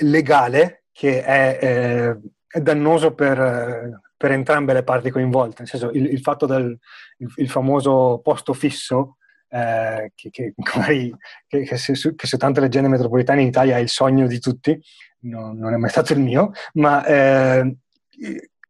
legale 0.00 0.84
che 0.92 1.24
è, 1.24 1.58
è, 1.58 2.16
è 2.46 2.60
dannoso 2.60 3.14
per, 3.14 4.00
per, 4.16 4.30
entrambe 4.30 4.72
le 4.72 4.84
parti 4.84 5.10
coinvolte, 5.10 5.56
nel 5.58 5.68
senso 5.68 5.90
il, 5.90 6.06
il 6.06 6.20
fatto 6.20 6.46
del 6.46 6.78
il, 7.18 7.32
il 7.36 7.50
famoso 7.50 8.20
posto 8.22 8.52
fisso 8.52 9.16
eh, 9.48 10.12
che, 10.14 10.30
che, 10.30 10.54
che, 11.46 11.62
che, 11.62 11.76
su, 11.76 12.14
che, 12.14 12.26
su, 12.26 12.36
tante 12.36 12.60
leggende 12.60 12.88
metropolitane 12.88 13.42
in 13.42 13.48
Italia 13.48 13.76
è 13.76 13.80
il 13.80 13.88
sogno 13.88 14.26
di 14.26 14.38
tutti, 14.38 14.78
non, 15.20 15.56
non 15.56 15.72
è 15.72 15.76
mai 15.76 15.90
stato 15.90 16.12
il 16.12 16.20
mio, 16.20 16.52
ma 16.74 17.04
eh, 17.04 17.76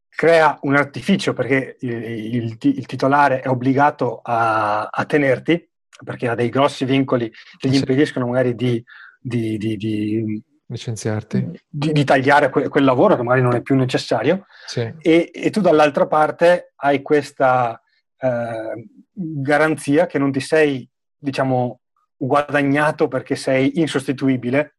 crea 0.09 0.59
un 0.63 0.77
artificio 0.77 1.33
perché 1.33 1.77
il, 1.81 1.93
il, 1.93 2.57
il 2.61 2.87
titolare 2.87 3.41
è 3.41 3.49
obbligato 3.49 4.21
a, 4.23 4.85
a, 4.85 5.05
tenerti, 5.05 5.69
perché 6.05 6.29
ha 6.29 6.35
dei 6.35 6.49
grossi 6.49 6.85
vincoli 6.85 7.31
che 7.59 7.69
gli 7.69 7.77
impediscono 7.77 8.27
magari 8.27 8.55
di, 8.55 8.83
di, 9.19 9.57
di, 9.57 9.77
di 9.77 10.43
licenziarti, 10.67 11.63
di, 11.69 11.93
di 11.93 12.05
tagliare 12.05 12.51
que- 12.51 12.69
quel 12.69 12.85
lavoro 12.85 13.17
che 13.17 13.23
magari 13.23 13.43
non 13.43 13.55
è 13.55 13.63
più 13.63 13.75
necessario, 13.75 14.47
sì. 14.67 14.93
e, 15.01 15.31
e, 15.33 15.51
tu 15.51 15.61
dall'altra 15.61 16.07
parte 16.07 16.73
hai 16.77 17.03
questa 17.03 17.81
eh, 18.25 18.89
garanzia 19.13 20.07
che 20.07 20.19
non 20.19 20.33
ti 20.33 20.41
sei, 20.41 20.89
diciamo, 21.17 21.81
guadagnato 22.17 23.09
perché 23.09 23.37
sei 23.37 23.79
insostituibile. 23.81 24.77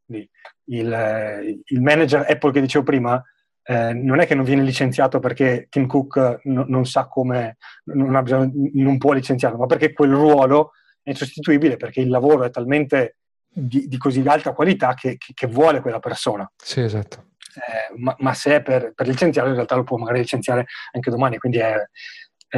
Il, 0.67 1.61
il 1.65 1.81
manager 1.81 2.25
Apple 2.27 2.51
che 2.51 2.61
dicevo 2.61 2.83
prima 2.83 3.23
eh, 3.63 3.93
non 3.93 4.19
è 4.19 4.25
che 4.25 4.35
non 4.35 4.45
viene 4.45 4.63
licenziato 4.63 5.19
perché 5.19 5.67
Tim 5.69 5.85
Cook 5.85 6.39
no, 6.43 6.65
non 6.67 6.85
sa 6.85 7.07
come, 7.07 7.57
non, 7.85 8.19
bisogno, 8.23 8.51
non, 8.73 8.97
può 8.97 9.11
licenziarlo, 9.11 9.57
ma 9.57 9.65
perché 9.67 9.93
quel 9.93 10.11
ruolo 10.11 10.71
è 11.03 11.11
insostituibile, 11.11 11.77
perché 11.77 12.01
il 12.01 12.09
lavoro 12.09 12.43
è 12.43 12.49
talmente 12.49 13.17
di, 13.47 13.87
di 13.87 13.97
così 13.97 14.23
alta 14.25 14.53
qualità 14.53 14.93
che, 14.95 15.17
che, 15.17 15.33
che, 15.33 15.47
vuole 15.47 15.81
quella 15.81 15.99
persona. 15.99 16.51
Sì, 16.57 16.81
esatto. 16.81 17.33
Eh, 17.55 17.93
ma, 17.97 18.15
ma, 18.19 18.33
se 18.33 18.55
è 18.55 18.61
per, 18.61 18.93
per 18.93 19.07
licenziarlo, 19.07 19.49
in 19.49 19.55
realtà 19.55 19.75
lo 19.75 19.83
può 19.83 19.97
magari 19.97 20.19
licenziare 20.19 20.65
anche 20.91 21.09
domani, 21.09 21.37
quindi 21.37 21.59
è, 21.59 21.75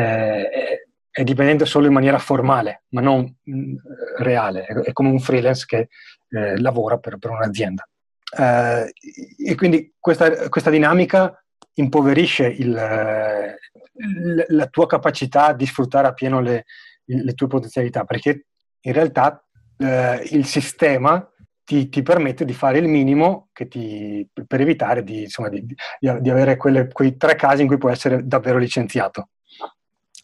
è, 0.01 0.80
è 1.10 1.24
dipendente 1.24 1.66
solo 1.66 1.88
in 1.88 1.94
maniera 1.94 2.20
formale, 2.20 2.84
ma 2.89 3.01
non 3.01 3.36
mm, 3.50 3.75
reale, 4.18 4.66
è, 4.66 4.74
è, 4.74 4.94
come 4.94 5.10
un 5.10 5.20
freelance 5.20 5.66
che 5.66 5.89
eh, 6.30 6.60
lavora 6.60 6.98
per, 6.98 7.18
per 7.18 7.32
un'azienda. 7.32 7.88
Eh, 8.38 8.94
e 9.46 9.56
quindi 9.56 9.94
questa, 10.00 10.50
questa 10.50 10.70
dinamica 10.70 11.44
impoverisce 11.75 12.48
il, 12.48 12.72
la 14.48 14.68
tua 14.68 14.86
capacità 14.86 15.54
di 15.54 15.66
sfruttare 15.66 16.08
appieno 16.08 16.39
le, 16.39 16.66
le 17.06 17.34
tue 17.34 17.48
potenzialità, 17.48 18.04
perché 18.04 18.46
in 18.82 18.94
realtà 18.94 19.44
eh, 19.77 20.27
il 20.32 20.46
sistema 20.46 21.27
ti, 21.63 21.89
ti, 21.89 22.01
permette 22.01 22.46
di 22.46 22.54
fare 22.54 22.77
il 22.77 22.88
minimo 22.88 23.50
ti, 23.51 24.27
per 24.32 24.62
evitare 24.62 25.04
di, 25.04 25.24
insomma, 25.24 25.50
di, 25.50 25.66
di 26.00 26.30
avere 26.30 26.56
quelle, 26.56 26.88
quei 26.88 27.18
tre 27.18 27.36
casi 27.36 27.62
in 27.62 27.68
cui 27.68 27.77
puoi 27.77 27.92
essere 27.92 28.25
davvero 28.25 28.58
licenziato. 28.58 29.30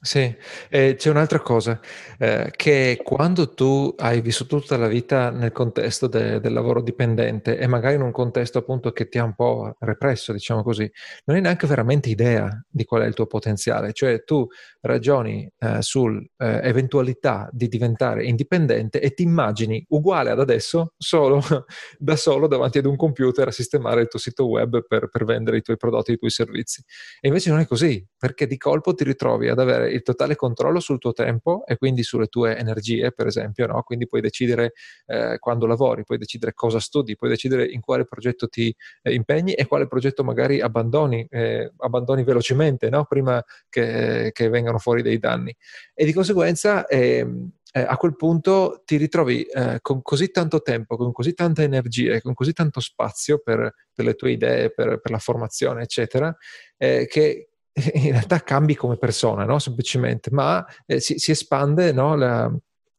Sì, 0.05 0.35
e 0.69 0.95
c'è 0.97 1.09
un'altra 1.09 1.39
cosa, 1.39 1.79
eh, 2.19 2.51
che 2.57 2.99
quando 3.01 3.53
tu 3.53 3.93
hai 3.99 4.19
vissuto 4.19 4.59
tutta 4.59 4.75
la 4.75 4.87
vita 4.89 5.29
nel 5.29 5.53
contesto 5.53 6.07
de- 6.07 6.41
del 6.41 6.51
lavoro 6.51 6.81
dipendente 6.81 7.57
e 7.57 7.67
magari 7.67 7.95
in 7.95 8.01
un 8.01 8.11
contesto 8.11 8.57
appunto 8.57 8.91
che 8.91 9.07
ti 9.07 9.17
ha 9.17 9.23
un 9.23 9.33
po' 9.33 9.77
represso, 9.79 10.33
diciamo 10.33 10.61
così, 10.61 10.91
non 11.23 11.37
hai 11.37 11.41
neanche 11.41 11.67
veramente 11.67 12.09
idea 12.09 12.49
di 12.69 12.83
qual 12.83 13.03
è 13.03 13.05
il 13.05 13.13
tuo 13.13 13.27
potenziale, 13.27 13.93
cioè 13.93 14.25
tu 14.25 14.45
ragioni 14.81 15.49
eh, 15.59 15.81
sull'eventualità 15.81 17.45
eh, 17.47 17.49
di 17.53 17.69
diventare 17.69 18.25
indipendente 18.25 18.99
e 18.99 19.13
ti 19.13 19.23
immagini 19.23 19.85
uguale 19.89 20.31
ad 20.31 20.39
adesso, 20.41 20.95
solo 20.97 21.39
da 21.97 22.17
solo 22.17 22.47
davanti 22.47 22.77
ad 22.79 22.85
un 22.87 22.97
computer 22.97 23.47
a 23.47 23.51
sistemare 23.51 24.01
il 24.01 24.07
tuo 24.09 24.19
sito 24.19 24.47
web 24.47 24.85
per, 24.85 25.07
per 25.07 25.23
vendere 25.23 25.57
i 25.57 25.61
tuoi 25.61 25.77
prodotti, 25.77 26.11
i 26.11 26.17
tuoi 26.17 26.29
servizi. 26.31 26.83
E 27.21 27.27
invece 27.27 27.49
non 27.49 27.59
è 27.59 27.65
così, 27.65 28.05
perché 28.17 28.47
di 28.47 28.57
colpo 28.57 28.93
ti 28.93 29.03
ritrovi 29.03 29.49
ad 29.49 29.59
avere 29.59 29.91
il 29.93 30.01
totale 30.01 30.35
controllo 30.35 30.79
sul 30.79 30.97
tuo 30.97 31.13
tempo 31.13 31.65
e 31.65 31.77
quindi 31.77 32.03
sulle 32.03 32.27
tue 32.27 32.57
energie, 32.57 33.11
per 33.11 33.27
esempio, 33.27 33.67
no? 33.67 33.81
quindi 33.83 34.07
puoi 34.07 34.21
decidere 34.21 34.73
eh, 35.05 35.37
quando 35.39 35.65
lavori, 35.65 36.03
puoi 36.03 36.17
decidere 36.17 36.53
cosa 36.53 36.79
studi, 36.79 37.15
puoi 37.15 37.29
decidere 37.29 37.65
in 37.65 37.81
quale 37.81 38.05
progetto 38.05 38.47
ti 38.47 38.75
eh, 39.01 39.13
impegni 39.13 39.53
e 39.53 39.65
quale 39.65 39.87
progetto 39.87 40.23
magari 40.23 40.61
abbandoni, 40.61 41.25
eh, 41.29 41.71
abbandoni 41.77 42.23
velocemente, 42.23 42.89
no? 42.89 43.05
prima 43.05 43.43
che, 43.69 44.31
che, 44.33 44.49
vengano 44.49 44.77
fuori 44.77 45.01
dei 45.01 45.19
danni. 45.19 45.55
E 45.93 46.05
di 46.05 46.13
conseguenza 46.13 46.85
ehm, 46.87 47.51
eh, 47.75 47.81
a 47.81 47.97
quel 47.97 48.15
punto 48.15 48.83
ti 48.85 48.97
ritrovi 48.97 49.41
eh, 49.43 49.79
con 49.81 50.03
così 50.03 50.29
tanto 50.29 50.61
tempo, 50.61 50.95
con 50.95 51.11
così 51.11 51.33
tanta 51.33 51.63
energia, 51.63 52.21
con 52.21 52.35
così 52.35 52.53
tanto 52.53 52.79
spazio 52.79 53.39
per, 53.39 53.73
per 53.91 54.05
le 54.05 54.13
tue 54.13 54.31
idee, 54.31 54.69
per, 54.69 54.99
per 54.99 55.11
la 55.11 55.17
formazione, 55.17 55.81
eccetera, 55.81 56.35
eh, 56.77 57.07
che, 57.09 57.52
in 57.93 58.11
realtà 58.11 58.39
cambi 58.41 58.75
come 58.75 58.97
persona, 58.97 59.45
no? 59.45 59.59
semplicemente, 59.59 60.29
ma 60.31 60.65
eh, 60.85 60.99
si, 60.99 61.17
si, 61.17 61.31
espande 61.31 61.91
no? 61.91 62.15
la, 62.15 62.51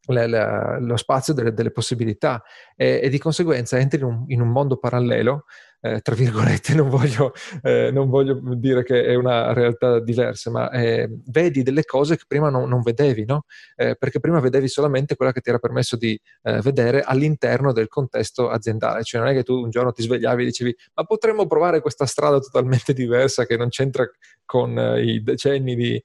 la, 0.06 0.26
la, 0.26 0.78
lo 0.80 0.96
spazio 0.96 1.32
delle, 1.32 1.52
delle 1.52 1.70
possibilità 1.70 2.42
e, 2.76 3.00
e, 3.02 3.08
di 3.08 3.18
conseguenza 3.18 3.78
entri 3.78 4.00
in 4.00 4.04
un, 4.04 4.24
in 4.28 4.40
un 4.40 4.48
mondo 4.48 4.76
parallelo 4.76 5.44
eh, 5.84 6.00
tra 6.00 6.14
virgolette, 6.14 6.72
non 6.74 6.88
voglio, 6.88 7.34
eh, 7.62 7.90
non 7.92 8.08
voglio, 8.08 8.40
dire 8.54 8.82
che 8.82 9.04
è 9.04 9.14
una 9.16 9.52
realtà 9.52 10.00
diversa, 10.00 10.50
ma 10.50 10.70
eh, 10.70 11.10
vedi 11.26 11.62
delle 11.62 11.84
cose 11.84 12.16
che 12.16 12.24
prima 12.26 12.48
non, 12.48 12.70
non 12.70 12.80
vedevi, 12.80 13.26
no? 13.26 13.44
Eh, 13.76 13.94
perché 13.94 14.18
prima 14.18 14.40
vedevi 14.40 14.66
solamente 14.66 15.14
quella 15.14 15.30
che 15.30 15.42
ti 15.42 15.50
era 15.50 15.58
permesso 15.58 15.96
di 15.96 16.18
eh, 16.44 16.62
vedere 16.62 17.02
all'interno 17.02 17.72
del 17.74 17.88
contesto 17.88 18.48
aziendale, 18.48 19.02
cioè 19.02 19.20
non 19.20 19.28
è 19.28 19.34
che 19.34 19.42
tu 19.42 19.60
un 19.60 19.68
giorno 19.68 19.92
ti 19.92 20.00
svegliavi 20.00 20.42
e 20.42 20.46
dicevi 20.46 20.76
ma 20.94 21.04
potremmo 21.04 21.46
provare 21.46 21.82
questa 21.82 22.06
strada 22.06 22.38
totalmente 22.38 22.94
diversa 22.94 23.44
che 23.44 23.58
non 23.58 23.68
c'entra 23.68 24.08
con 24.46 24.78
i 24.98 25.22
decenni 25.22 25.74
di 25.74 26.02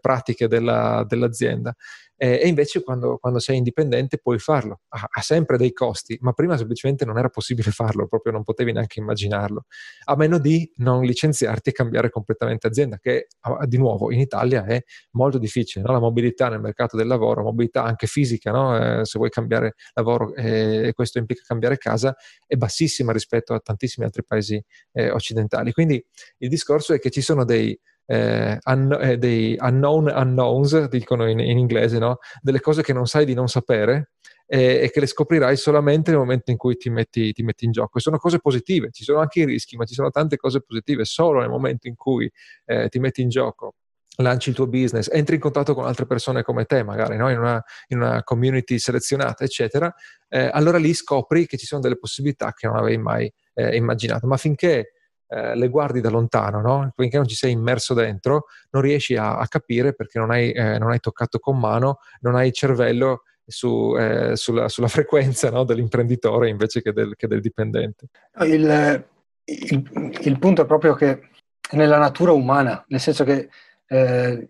pratiche 0.00 0.48
della, 0.48 1.04
dell'azienda. 1.06 1.74
Eh, 2.16 2.40
e 2.42 2.48
invece 2.48 2.82
quando, 2.82 3.18
quando, 3.18 3.38
sei 3.38 3.56
indipendente 3.56 4.18
puoi 4.18 4.38
farlo. 4.38 4.80
Ha, 4.88 5.08
ha, 5.10 5.20
sempre 5.20 5.56
dei 5.56 5.72
costi, 5.72 6.16
ma 6.20 6.32
prima 6.32 6.56
semplicemente 6.56 7.04
non 7.04 7.18
era 7.18 7.28
possibile 7.28 7.70
farlo, 7.70 8.06
proprio 8.06 8.32
non 8.32 8.44
potevi 8.44 8.72
neanche 8.72 9.00
immaginarlo. 9.00 9.64
A 10.04 10.16
meno 10.16 10.38
di 10.38 10.70
non 10.76 11.02
licenziarti 11.02 11.70
e 11.70 11.72
cambiare 11.72 12.10
completamente 12.10 12.66
azienda, 12.66 12.98
che 12.98 13.28
di 13.66 13.78
nuovo 13.78 14.12
in 14.12 14.20
Italia 14.20 14.64
è 14.64 14.82
molto 15.12 15.38
difficile. 15.38 15.84
No? 15.84 15.92
La 15.92 15.98
mobilità 15.98 16.48
nel 16.48 16.60
mercato 16.60 16.96
del 16.96 17.06
lavoro, 17.06 17.42
mobilità 17.42 17.82
anche 17.82 18.06
fisica, 18.06 18.52
no? 18.52 19.00
eh, 19.00 19.04
se 19.04 19.18
vuoi 19.18 19.30
cambiare 19.30 19.74
lavoro 19.94 20.34
eh, 20.34 20.88
e 20.88 20.92
questo 20.92 21.18
implica 21.18 21.42
cambiare 21.46 21.78
casa, 21.78 22.14
è 22.46 22.54
bassissima 22.56 23.12
rispetto 23.12 23.54
a 23.54 23.60
tantissimi 23.60 24.06
altri 24.06 24.24
paesi 24.24 24.62
eh, 24.92 25.10
occidentali. 25.10 25.72
Quindi 25.72 26.04
il 26.38 26.48
discorso 26.48 26.94
è 26.94 26.98
che 27.00 27.10
ci 27.10 27.20
sono 27.20 27.44
dei 27.44 27.78
eh, 28.06 28.58
un, 28.64 28.98
eh, 29.00 29.18
dei 29.18 29.56
unknown 29.58 30.12
unknowns, 30.14 30.88
dicono 30.88 31.28
in, 31.28 31.38
in 31.38 31.58
inglese, 31.58 31.98
no? 31.98 32.18
delle 32.40 32.60
cose 32.60 32.82
che 32.82 32.92
non 32.92 33.06
sai 33.06 33.24
di 33.24 33.34
non 33.34 33.48
sapere 33.48 34.12
e, 34.46 34.80
e, 34.82 34.90
che 34.90 35.00
le 35.00 35.06
scoprirai 35.06 35.56
solamente 35.56 36.10
nel 36.10 36.20
momento 36.20 36.50
in 36.50 36.56
cui 36.56 36.76
ti 36.76 36.90
metti, 36.90 37.32
ti 37.32 37.42
metti, 37.42 37.64
in 37.64 37.72
gioco. 37.72 37.98
E 37.98 38.00
sono 38.00 38.18
cose 38.18 38.38
positive, 38.38 38.90
ci 38.90 39.04
sono 39.04 39.20
anche 39.20 39.40
i 39.40 39.44
rischi, 39.44 39.76
ma 39.76 39.84
ci 39.84 39.94
sono 39.94 40.10
tante 40.10 40.36
cose 40.36 40.60
positive. 40.60 41.04
Solo 41.04 41.40
nel 41.40 41.48
momento 41.48 41.88
in 41.88 41.94
cui 41.96 42.30
eh, 42.66 42.88
ti 42.88 42.98
metti 42.98 43.22
in 43.22 43.28
gioco 43.28 43.74
lanci 44.18 44.50
il 44.50 44.54
tuo 44.54 44.68
business, 44.68 45.08
entri 45.10 45.34
in 45.36 45.40
contatto 45.40 45.74
con 45.74 45.86
altre 45.86 46.06
persone 46.06 46.44
come 46.44 46.66
te, 46.66 46.84
magari 46.84 47.16
no? 47.16 47.28
in, 47.30 47.38
una, 47.38 47.60
in, 47.88 48.00
una, 48.00 48.22
community 48.22 48.78
selezionata, 48.78 49.42
eccetera, 49.42 49.92
eh, 50.28 50.48
allora 50.52 50.78
lì 50.78 50.94
scopri 50.94 51.46
che 51.46 51.56
ci 51.56 51.66
sono 51.66 51.80
delle 51.80 51.98
possibilità 51.98 52.52
che 52.52 52.68
non 52.68 52.76
avevi 52.76 52.98
mai 52.98 53.32
eh, 53.54 53.74
immaginato. 53.74 54.28
Ma 54.28 54.36
finché 54.36 54.92
eh, 55.34 55.56
le 55.56 55.68
guardi 55.68 56.00
da 56.00 56.10
lontano, 56.10 56.60
no? 56.60 56.92
finché 56.94 57.16
non 57.16 57.26
ci 57.26 57.34
sei 57.34 57.50
immerso 57.50 57.92
dentro, 57.92 58.44
non 58.70 58.82
riesci 58.82 59.16
a, 59.16 59.38
a 59.38 59.48
capire 59.48 59.92
perché 59.94 60.18
non 60.18 60.30
hai, 60.30 60.52
eh, 60.52 60.78
non 60.78 60.90
hai, 60.90 61.00
toccato 61.00 61.38
con 61.38 61.58
mano, 61.58 61.98
non 62.20 62.36
hai 62.36 62.48
il 62.48 62.52
cervello 62.52 63.22
su, 63.44 63.96
eh, 63.98 64.36
sulla, 64.36 64.68
sulla, 64.68 64.86
frequenza 64.88 65.50
no? 65.50 65.64
dell'imprenditore 65.64 66.48
invece 66.48 66.82
che 66.82 66.92
del, 66.92 67.14
che 67.16 67.26
del 67.26 67.40
dipendente. 67.40 68.06
Il, 68.42 69.04
il, 69.44 70.18
il, 70.22 70.38
punto 70.38 70.62
è 70.62 70.66
proprio 70.66 70.94
che 70.94 71.10
è 71.10 71.76
nella 71.76 71.98
natura 71.98 72.32
umana, 72.32 72.84
nel 72.88 73.00
senso 73.00 73.24
che 73.24 73.48
eh, 73.86 74.46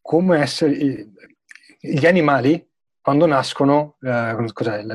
come 0.00 0.38
essere, 0.38 1.08
gli 1.80 2.06
animali 2.06 2.64
quando 3.04 3.26
nascono, 3.26 3.96
eh, 4.00 4.34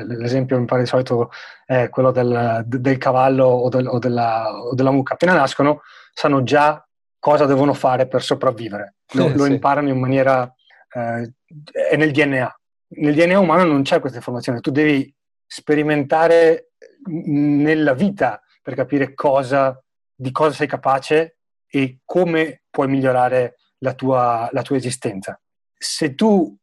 l'esempio 0.04 0.58
mi 0.58 0.64
pare 0.64 0.82
di 0.82 0.88
solito 0.88 1.30
è 1.64 1.88
quello 1.90 2.10
del, 2.10 2.64
del 2.66 2.98
cavallo 2.98 3.44
o, 3.44 3.68
del, 3.68 3.86
o, 3.86 4.00
della, 4.00 4.52
o, 4.52 4.74
della, 4.74 4.90
mucca, 4.90 5.12
appena 5.14 5.32
nascono 5.32 5.82
sanno 6.12 6.42
già 6.42 6.84
cosa 7.20 7.46
devono 7.46 7.72
fare 7.72 8.08
per 8.08 8.20
sopravvivere, 8.20 8.96
lo, 9.12 9.26
eh, 9.26 9.36
lo 9.36 9.44
sì. 9.44 9.52
imparano 9.52 9.90
in 9.90 10.00
maniera, 10.00 10.52
eh, 10.92 11.34
è 11.70 11.96
nel 11.96 12.10
DNA. 12.10 12.60
Nel 12.96 13.14
DNA 13.14 13.38
umano 13.38 13.62
non 13.62 13.82
c'è 13.82 14.00
questa 14.00 14.18
informazione, 14.18 14.58
tu 14.58 14.72
devi 14.72 15.14
sperimentare 15.46 16.72
nella 17.04 17.94
vita 17.94 18.42
per 18.60 18.74
capire 18.74 19.14
cosa, 19.14 19.80
di 20.12 20.32
cosa 20.32 20.52
sei 20.52 20.66
capace 20.66 21.36
e 21.68 22.00
come 22.04 22.62
puoi 22.70 22.88
migliorare 22.88 23.54
la 23.78 23.94
tua, 23.94 24.48
la 24.50 24.62
tua 24.62 24.74
esistenza. 24.74 25.40
Se 25.78 26.16
tu 26.16 26.58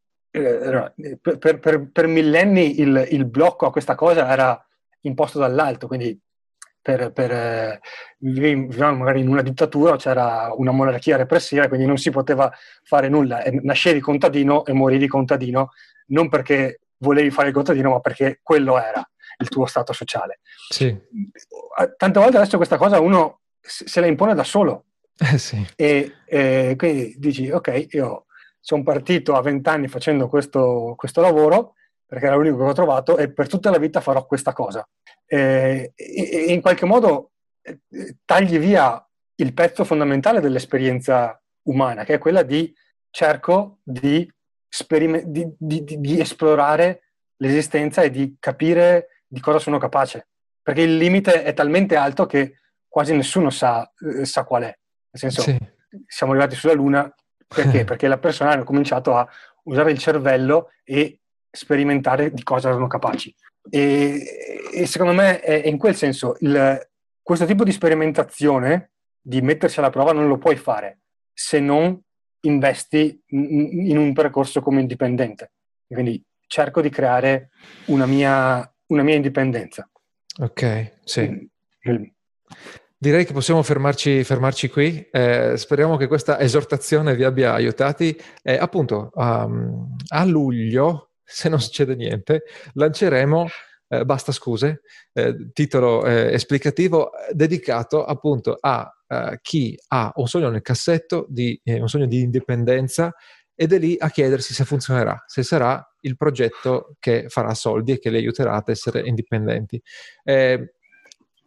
eh, 0.45 1.17
per, 1.21 1.59
per, 1.59 1.89
per, 1.91 2.07
millenni 2.07 2.79
il, 2.79 3.07
il, 3.11 3.25
blocco 3.25 3.65
a 3.65 3.71
questa 3.71 3.95
cosa 3.95 4.29
era 4.31 4.65
imposto 5.01 5.39
dall'alto, 5.39 5.87
quindi 5.87 6.19
per, 6.81 7.11
per, 7.11 7.31
eh, 7.31 7.79
vivevamo 8.19 8.99
magari 8.99 9.19
in 9.19 9.27
una 9.27 9.41
dittatura, 9.41 9.97
c'era 9.97 10.53
una 10.55 10.71
monarchia 10.71 11.17
repressiva, 11.17 11.67
quindi 11.67 11.85
non 11.85 11.97
si 11.97 12.11
poteva 12.11 12.51
fare 12.83 13.09
nulla. 13.09 13.43
E 13.43 13.59
nascevi 13.61 13.99
contadino 13.99 14.65
e 14.65 14.71
morivi 14.71 15.07
contadino, 15.07 15.71
non 16.07 16.29
perché 16.29 16.79
volevi 16.99 17.29
fare 17.29 17.49
il 17.49 17.53
contadino, 17.53 17.89
ma 17.89 17.99
perché 17.99 18.39
quello 18.41 18.79
era 18.79 19.05
il 19.39 19.49
tuo 19.49 19.65
stato 19.65 19.91
sociale. 19.91 20.39
Sì. 20.69 20.97
Tante 21.97 22.19
volte 22.19 22.37
adesso 22.37 22.57
questa 22.57 22.77
cosa 22.77 22.99
uno 22.99 23.41
se 23.59 23.99
la 23.99 24.07
impone 24.07 24.33
da 24.33 24.43
solo. 24.43 24.85
Eh 25.17 25.37
sì. 25.37 25.65
E 25.75 26.13
eh, 26.25 26.73
quindi 26.77 27.15
dici, 27.17 27.49
ok, 27.49 27.87
io 27.89 28.26
sono 28.67 28.83
partito 28.83 29.33
a 29.35 29.41
vent'anni 29.41 29.87
facendo 29.87 30.27
questo, 30.27 30.93
questo, 30.97 31.21
lavoro 31.21 31.75
perché 32.05 32.25
era 32.25 32.35
l'unico 32.35 32.57
che 32.57 32.63
ho 32.63 32.73
trovato 32.73 33.17
e 33.17 33.31
per 33.31 33.47
tutta 33.47 33.69
la 33.69 33.77
vita 33.77 34.01
farò 34.01 34.25
questa 34.25 34.51
cosa. 34.51 34.85
E, 35.25 35.93
e, 35.95 36.45
in 36.49 36.59
qualche 36.59 36.85
modo 36.85 37.31
eh, 37.61 37.79
tagli 38.25 38.59
via 38.59 39.01
il 39.35 39.53
pezzo 39.53 39.85
fondamentale 39.85 40.41
dell'esperienza 40.41 41.41
umana, 41.61 42.03
che 42.03 42.15
è 42.15 42.17
quella 42.17 42.43
di 42.43 42.75
cerco 43.09 43.79
di, 43.83 44.29
sperime- 44.67 45.23
di, 45.27 45.47
di, 45.57 45.85
di 45.85 46.19
esplorare 46.19 47.13
l'esistenza 47.37 48.01
e 48.01 48.09
di 48.09 48.35
capire 48.37 49.23
di 49.27 49.39
cosa 49.39 49.59
sono 49.59 49.77
capace. 49.77 50.27
Perché 50.61 50.81
il 50.81 50.97
limite 50.97 51.43
è 51.43 51.53
talmente 51.53 51.95
alto 51.95 52.25
che 52.25 52.59
quasi 52.85 53.15
nessuno 53.15 53.49
sa, 53.49 53.89
eh, 53.99 54.25
sa 54.25 54.43
qual 54.43 54.63
è. 54.63 54.65
Nel 54.65 54.77
senso, 55.13 55.39
sì. 55.39 55.57
siamo 56.05 56.33
arrivati 56.33 56.55
sulla 56.55 56.73
Luna, 56.73 57.09
perché? 57.47 57.83
Perché 57.85 58.07
la 58.07 58.17
persona 58.17 58.51
ha 58.51 58.63
cominciato 58.63 59.15
a 59.15 59.27
usare 59.63 59.91
il 59.91 59.97
cervello 59.97 60.71
e 60.83 61.19
sperimentare 61.49 62.31
di 62.31 62.43
cosa 62.43 62.69
erano 62.69 62.87
capaci. 62.87 63.33
E, 63.69 64.69
e 64.71 64.85
secondo 64.85 65.13
me 65.13 65.39
è, 65.39 65.67
in 65.67 65.77
quel 65.77 65.95
senso 65.95 66.35
il, 66.39 66.89
questo 67.21 67.45
tipo 67.45 67.63
di 67.63 67.71
sperimentazione, 67.71 68.91
di 69.19 69.41
mettersi 69.41 69.79
alla 69.79 69.89
prova, 69.89 70.13
non 70.13 70.27
lo 70.27 70.37
puoi 70.37 70.55
fare 70.55 70.99
se 71.33 71.59
non 71.59 71.99
investi 72.41 73.21
in, 73.27 73.89
in 73.89 73.97
un 73.97 74.13
percorso 74.13 74.61
come 74.61 74.81
indipendente. 74.81 75.51
Quindi 75.87 76.23
cerco 76.47 76.81
di 76.81 76.89
creare 76.89 77.49
una 77.85 78.05
mia, 78.05 78.73
una 78.87 79.03
mia 79.03 79.15
indipendenza. 79.15 79.89
Ok, 80.39 80.99
sì. 81.03 81.49
Mm. 81.89 82.03
Direi 82.99 83.25
che 83.25 83.33
possiamo 83.33 83.61
fermarci, 83.61 84.23
fermarci 84.23 84.69
qui. 84.69 85.07
Eh, 85.11 85.53
speriamo 85.55 85.97
che 85.97 86.07
questa 86.07 86.39
esortazione 86.39 87.15
vi 87.15 87.23
abbia 87.23 87.53
aiutati. 87.53 88.19
Eh, 88.41 88.57
appunto, 88.57 89.11
um, 89.13 89.95
a 90.07 90.25
luglio, 90.25 91.11
se 91.23 91.47
non 91.47 91.61
succede 91.61 91.95
niente, 91.95 92.45
lanceremo 92.73 93.47
eh, 93.89 94.03
Basta 94.03 94.31
Scuse, 94.31 94.81
eh, 95.13 95.51
titolo 95.53 96.07
eh, 96.07 96.33
esplicativo 96.33 97.11
dedicato 97.31 98.03
appunto 98.03 98.57
a 98.59 98.91
eh, 99.07 99.39
chi 99.43 99.77
ha 99.89 100.11
un 100.15 100.27
sogno 100.27 100.49
nel 100.49 100.63
cassetto, 100.63 101.27
di, 101.29 101.59
un 101.65 101.87
sogno 101.87 102.07
di 102.07 102.21
indipendenza 102.21 103.13
ed 103.53 103.73
è 103.73 103.79
lì 103.79 103.95
a 103.99 104.09
chiedersi 104.09 104.55
se 104.55 104.65
funzionerà, 104.65 105.23
se 105.27 105.43
sarà 105.43 105.83
il 106.01 106.15
progetto 106.15 106.95
che 106.99 107.25
farà 107.27 107.53
soldi 107.53 107.91
e 107.91 107.99
che 107.99 108.09
le 108.09 108.17
aiuterà 108.17 108.53
ad 108.53 108.69
essere 108.69 109.01
indipendenti. 109.05 109.81
Eh, 110.23 110.76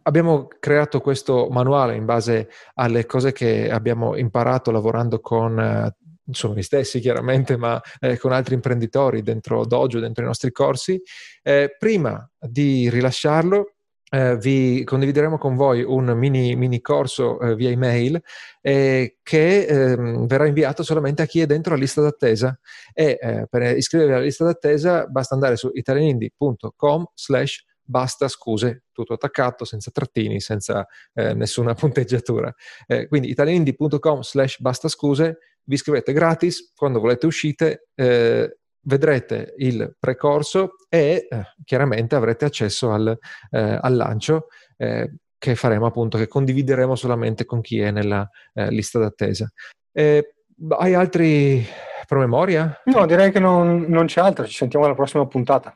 abbiamo 0.02 0.48
creato 0.58 1.00
questo 1.00 1.48
manuale 1.50 1.94
in 1.94 2.04
base 2.04 2.48
alle 2.74 3.06
cose 3.06 3.32
che 3.32 3.70
abbiamo 3.70 4.16
imparato 4.16 4.70
lavorando 4.70 5.20
con 5.20 5.58
eh, 5.58 5.94
insomma, 6.24 6.54
noi 6.54 6.62
stessi 6.62 7.00
chiaramente, 7.00 7.56
ma 7.56 7.80
eh, 7.98 8.18
con 8.18 8.32
altri 8.32 8.54
imprenditori 8.54 9.22
dentro 9.22 9.64
Dojo, 9.66 10.00
dentro 10.00 10.22
i 10.22 10.26
nostri 10.26 10.52
corsi. 10.52 11.00
Eh, 11.42 11.74
prima 11.78 12.28
di 12.38 12.88
rilasciarlo, 12.88 13.74
eh, 14.12 14.36
vi 14.38 14.82
condivideremo 14.82 15.38
con 15.38 15.54
voi 15.54 15.82
un 15.82 16.06
mini, 16.16 16.56
mini 16.56 16.80
corso 16.80 17.38
eh, 17.38 17.54
via 17.54 17.70
email 17.70 18.20
eh, 18.60 19.18
che 19.22 19.66
ehm, 19.66 20.26
verrà 20.26 20.46
inviato 20.46 20.82
solamente 20.82 21.22
a 21.22 21.26
chi 21.26 21.40
è 21.40 21.46
dentro 21.46 21.74
la 21.74 21.80
lista 21.80 22.00
d'attesa 22.00 22.58
e 22.92 23.46
per 23.48 23.76
iscrivervi 23.76 24.12
alla 24.12 24.22
lista 24.22 24.44
d'attesa 24.44 25.06
basta 25.06 25.34
andare 25.34 25.54
su 25.54 25.70
italianindi.com 25.72 27.06
slash 27.14 27.64
basta 27.90 28.28
scuse, 28.28 28.84
tutto 28.92 29.14
attaccato, 29.14 29.64
senza 29.64 29.90
trattini, 29.90 30.40
senza 30.40 30.86
eh, 31.12 31.34
nessuna 31.34 31.74
punteggiatura. 31.74 32.54
Eh, 32.86 33.08
quindi 33.08 33.28
italianindie.com 33.30 34.20
slash 34.20 34.60
basta 34.60 34.88
scuse, 34.88 35.38
vi 35.64 35.74
iscrivete 35.74 36.12
gratis, 36.12 36.72
quando 36.74 37.00
volete 37.00 37.26
uscite 37.26 37.88
eh, 37.96 38.58
vedrete 38.82 39.54
il 39.58 39.94
precorso 39.98 40.76
e 40.88 41.26
eh, 41.28 41.42
chiaramente 41.64 42.14
avrete 42.14 42.44
accesso 42.44 42.92
al, 42.92 43.18
eh, 43.50 43.78
al 43.80 43.94
lancio 43.94 44.46
eh, 44.76 45.12
che 45.36 45.54
faremo 45.56 45.86
appunto, 45.86 46.16
che 46.16 46.28
condivideremo 46.28 46.94
solamente 46.94 47.44
con 47.44 47.60
chi 47.60 47.80
è 47.80 47.90
nella 47.90 48.28
lista 48.68 48.98
d'attesa. 48.98 49.50
hai 49.92 50.94
altri 50.94 51.66
promemoria? 52.06 52.78
No, 52.84 53.06
direi 53.06 53.32
che 53.32 53.38
non, 53.38 53.86
non 53.88 54.04
c'è 54.04 54.20
altro, 54.20 54.44
ci 54.44 54.52
sentiamo 54.52 54.84
alla 54.84 54.94
prossima 54.94 55.26
puntata. 55.26 55.74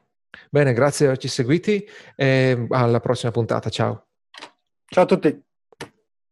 Bene, 0.51 0.73
grazie 0.73 1.07
per 1.07 1.15
averci 1.15 1.29
seguiti 1.29 1.87
e 2.17 2.67
alla 2.71 3.01
prossima 3.01 3.31
puntata. 3.31 3.71
Ciao. 3.71 4.07
Ciao 4.87 5.05
a 5.05 5.07
tutti. 5.07 5.44